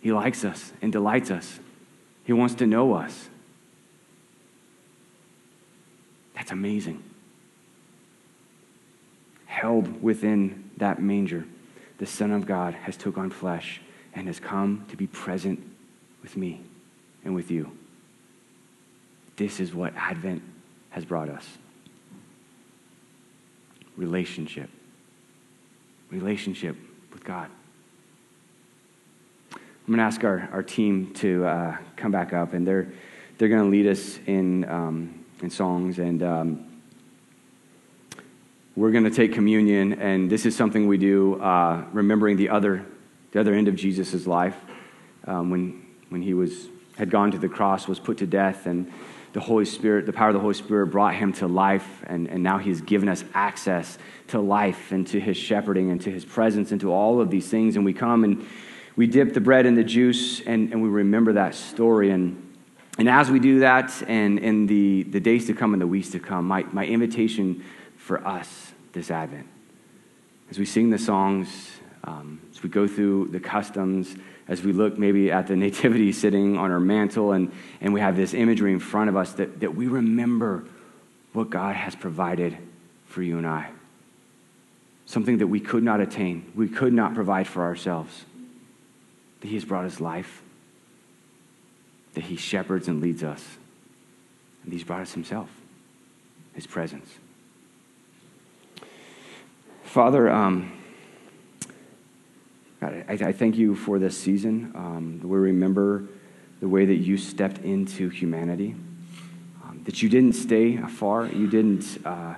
He 0.00 0.12
likes 0.12 0.44
us 0.44 0.72
and 0.80 0.92
delights 0.92 1.32
us. 1.32 1.58
He 2.22 2.32
wants 2.32 2.54
to 2.56 2.66
know 2.66 2.94
us. 2.94 3.28
That's 6.36 6.52
amazing. 6.52 7.02
Held 9.46 10.00
within 10.00 10.70
that 10.76 11.02
manger, 11.02 11.44
the 11.98 12.06
Son 12.06 12.30
of 12.30 12.46
God 12.46 12.74
has 12.74 12.96
took 12.96 13.18
on 13.18 13.30
flesh 13.30 13.80
and 14.14 14.28
has 14.28 14.38
come 14.38 14.84
to 14.90 14.96
be 14.96 15.08
present 15.08 15.60
with 16.22 16.36
me 16.36 16.60
and 17.24 17.34
with 17.34 17.50
you. 17.50 17.76
This 19.34 19.58
is 19.58 19.74
what 19.74 19.92
Advent 19.96 20.42
has 20.90 21.04
brought 21.04 21.28
us 21.28 21.58
relationship. 23.96 24.70
Relationship 26.10 26.76
with 27.12 27.24
God. 27.24 27.48
I'm 29.54 29.88
going 29.88 29.98
to 29.98 30.04
ask 30.04 30.22
our, 30.22 30.48
our 30.52 30.62
team 30.62 31.12
to 31.14 31.44
uh, 31.44 31.76
come 31.96 32.12
back 32.12 32.32
up, 32.32 32.52
and 32.52 32.66
they're, 32.66 32.86
they're 33.38 33.48
going 33.48 33.64
to 33.64 33.68
lead 33.68 33.86
us 33.86 34.18
in, 34.26 34.68
um, 34.68 35.24
in 35.42 35.50
songs. 35.50 35.98
And 35.98 36.22
um, 36.22 36.66
we're 38.76 38.92
going 38.92 39.04
to 39.04 39.10
take 39.10 39.32
communion, 39.32 39.94
and 39.94 40.30
this 40.30 40.46
is 40.46 40.54
something 40.54 40.86
we 40.86 40.98
do 40.98 41.40
uh, 41.42 41.84
remembering 41.92 42.36
the 42.36 42.48
other, 42.48 42.86
the 43.32 43.40
other 43.40 43.54
end 43.54 43.66
of 43.66 43.74
Jesus' 43.74 44.26
life 44.26 44.56
um, 45.26 45.50
when, 45.50 45.84
when 46.10 46.22
he 46.22 46.32
was, 46.32 46.68
had 46.96 47.10
gone 47.10 47.32
to 47.32 47.38
the 47.38 47.48
cross, 47.48 47.88
was 47.88 47.98
put 47.98 48.18
to 48.18 48.26
death, 48.26 48.66
and 48.66 48.90
the 49.32 49.40
Holy 49.40 49.64
Spirit, 49.64 50.04
the 50.06 50.12
power 50.12 50.28
of 50.28 50.34
the 50.34 50.40
Holy 50.40 50.54
Spirit 50.54 50.88
brought 50.88 51.14
him 51.14 51.32
to 51.34 51.46
life, 51.46 52.02
and, 52.06 52.28
and 52.28 52.42
now 52.42 52.58
he's 52.58 52.80
given 52.80 53.08
us 53.08 53.24
access 53.34 53.96
to 54.28 54.40
life 54.40 54.92
and 54.92 55.06
to 55.08 55.20
his 55.20 55.36
shepherding 55.36 55.90
and 55.90 56.00
to 56.02 56.10
his 56.10 56.24
presence 56.24 56.70
and 56.70 56.80
to 56.82 56.92
all 56.92 57.20
of 57.20 57.30
these 57.30 57.48
things. 57.48 57.76
And 57.76 57.84
we 57.84 57.94
come 57.94 58.24
and 58.24 58.46
we 58.94 59.06
dip 59.06 59.32
the 59.32 59.40
bread 59.40 59.64
in 59.64 59.74
the 59.74 59.84
juice 59.84 60.40
and, 60.40 60.72
and 60.72 60.82
we 60.82 60.88
remember 60.88 61.32
that 61.34 61.54
story. 61.54 62.10
And, 62.10 62.54
and 62.98 63.08
as 63.08 63.30
we 63.30 63.40
do 63.40 63.60
that, 63.60 64.02
and 64.06 64.38
in 64.38 64.66
the, 64.66 65.04
the 65.04 65.20
days 65.20 65.46
to 65.46 65.54
come 65.54 65.72
and 65.72 65.80
the 65.80 65.86
weeks 65.86 66.10
to 66.10 66.20
come, 66.20 66.46
my, 66.46 66.64
my 66.72 66.84
invitation 66.84 67.64
for 67.96 68.26
us 68.26 68.72
this 68.92 69.10
Advent, 69.10 69.46
as 70.50 70.58
we 70.58 70.66
sing 70.66 70.90
the 70.90 70.98
songs, 70.98 71.70
um, 72.04 72.40
as 72.50 72.62
we 72.62 72.68
go 72.68 72.86
through 72.86 73.28
the 73.28 73.40
customs, 73.40 74.14
as 74.48 74.62
we 74.62 74.72
look 74.72 74.98
maybe 74.98 75.30
at 75.30 75.46
the 75.46 75.56
nativity 75.66 76.12
sitting 76.12 76.56
on 76.56 76.70
our 76.70 76.80
mantle 76.80 77.32
and, 77.32 77.52
and 77.80 77.92
we 77.92 78.00
have 78.00 78.16
this 78.16 78.34
imagery 78.34 78.72
in 78.72 78.80
front 78.80 79.08
of 79.08 79.16
us, 79.16 79.32
that, 79.34 79.60
that 79.60 79.74
we 79.74 79.86
remember 79.86 80.64
what 81.32 81.50
God 81.50 81.74
has 81.74 81.94
provided 81.94 82.56
for 83.06 83.22
you 83.22 83.38
and 83.38 83.46
I. 83.46 83.70
Something 85.06 85.38
that 85.38 85.46
we 85.46 85.60
could 85.60 85.82
not 85.82 86.00
attain, 86.00 86.50
we 86.54 86.68
could 86.68 86.92
not 86.92 87.14
provide 87.14 87.46
for 87.46 87.62
ourselves. 87.62 88.24
That 89.40 89.48
He 89.48 89.54
has 89.54 89.64
brought 89.64 89.84
us 89.84 90.00
life, 90.00 90.42
that 92.14 92.24
He 92.24 92.36
shepherds 92.36 92.88
and 92.88 93.00
leads 93.00 93.22
us, 93.22 93.44
and 94.64 94.72
He's 94.72 94.84
brought 94.84 95.00
us 95.00 95.12
Himself, 95.12 95.50
His 96.54 96.66
presence. 96.66 97.08
Father, 99.84 100.30
um, 100.30 100.72
God, 102.82 103.04
I, 103.08 103.12
I, 103.12 103.32
thank 103.32 103.56
you 103.56 103.76
for 103.76 104.00
this 104.00 104.18
season. 104.18 104.72
Um, 104.74 105.20
we 105.22 105.38
remember 105.38 106.02
the 106.58 106.66
way 106.66 106.84
that 106.84 106.96
you 106.96 107.16
stepped 107.16 107.58
into 107.58 108.08
humanity, 108.08 108.74
um, 109.62 109.82
that 109.84 110.02
you 110.02 110.08
didn't 110.08 110.32
stay 110.32 110.78
afar, 110.78 111.26
you 111.26 111.46
didn't, 111.46 112.04
uh, 112.04 112.34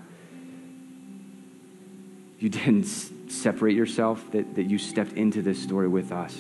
you 2.39 2.51
didn't 2.51 2.85
separate 3.33 3.75
yourself, 3.75 4.31
that, 4.33 4.55
that 4.57 4.65
you 4.65 4.77
stepped 4.77 5.15
into 5.15 5.41
this 5.41 5.63
story 5.63 5.89
with 5.89 6.13
us. 6.13 6.37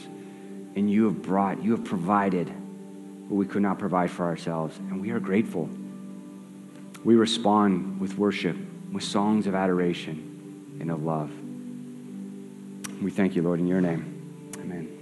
And 0.76 0.90
you 0.90 1.04
have 1.04 1.22
brought, 1.22 1.62
you 1.62 1.70
have 1.70 1.84
provided 1.84 2.50
what 2.50 3.38
we 3.38 3.46
could 3.46 3.62
not 3.62 3.78
provide 3.78 4.10
for 4.10 4.26
ourselves. 4.26 4.76
And 4.76 5.00
we 5.00 5.12
are 5.12 5.20
grateful. 5.20 5.70
We 7.04 7.14
respond 7.14 8.00
with 8.00 8.18
worship, 8.18 8.58
with 8.92 9.02
songs 9.02 9.46
of 9.46 9.54
adoration 9.54 10.76
and 10.78 10.90
of 10.90 11.02
love. 11.02 11.30
We 13.04 13.10
thank 13.10 13.36
you, 13.36 13.42
Lord, 13.42 13.60
in 13.60 13.66
your 13.66 13.82
name. 13.82 14.50
Amen. 14.58 14.93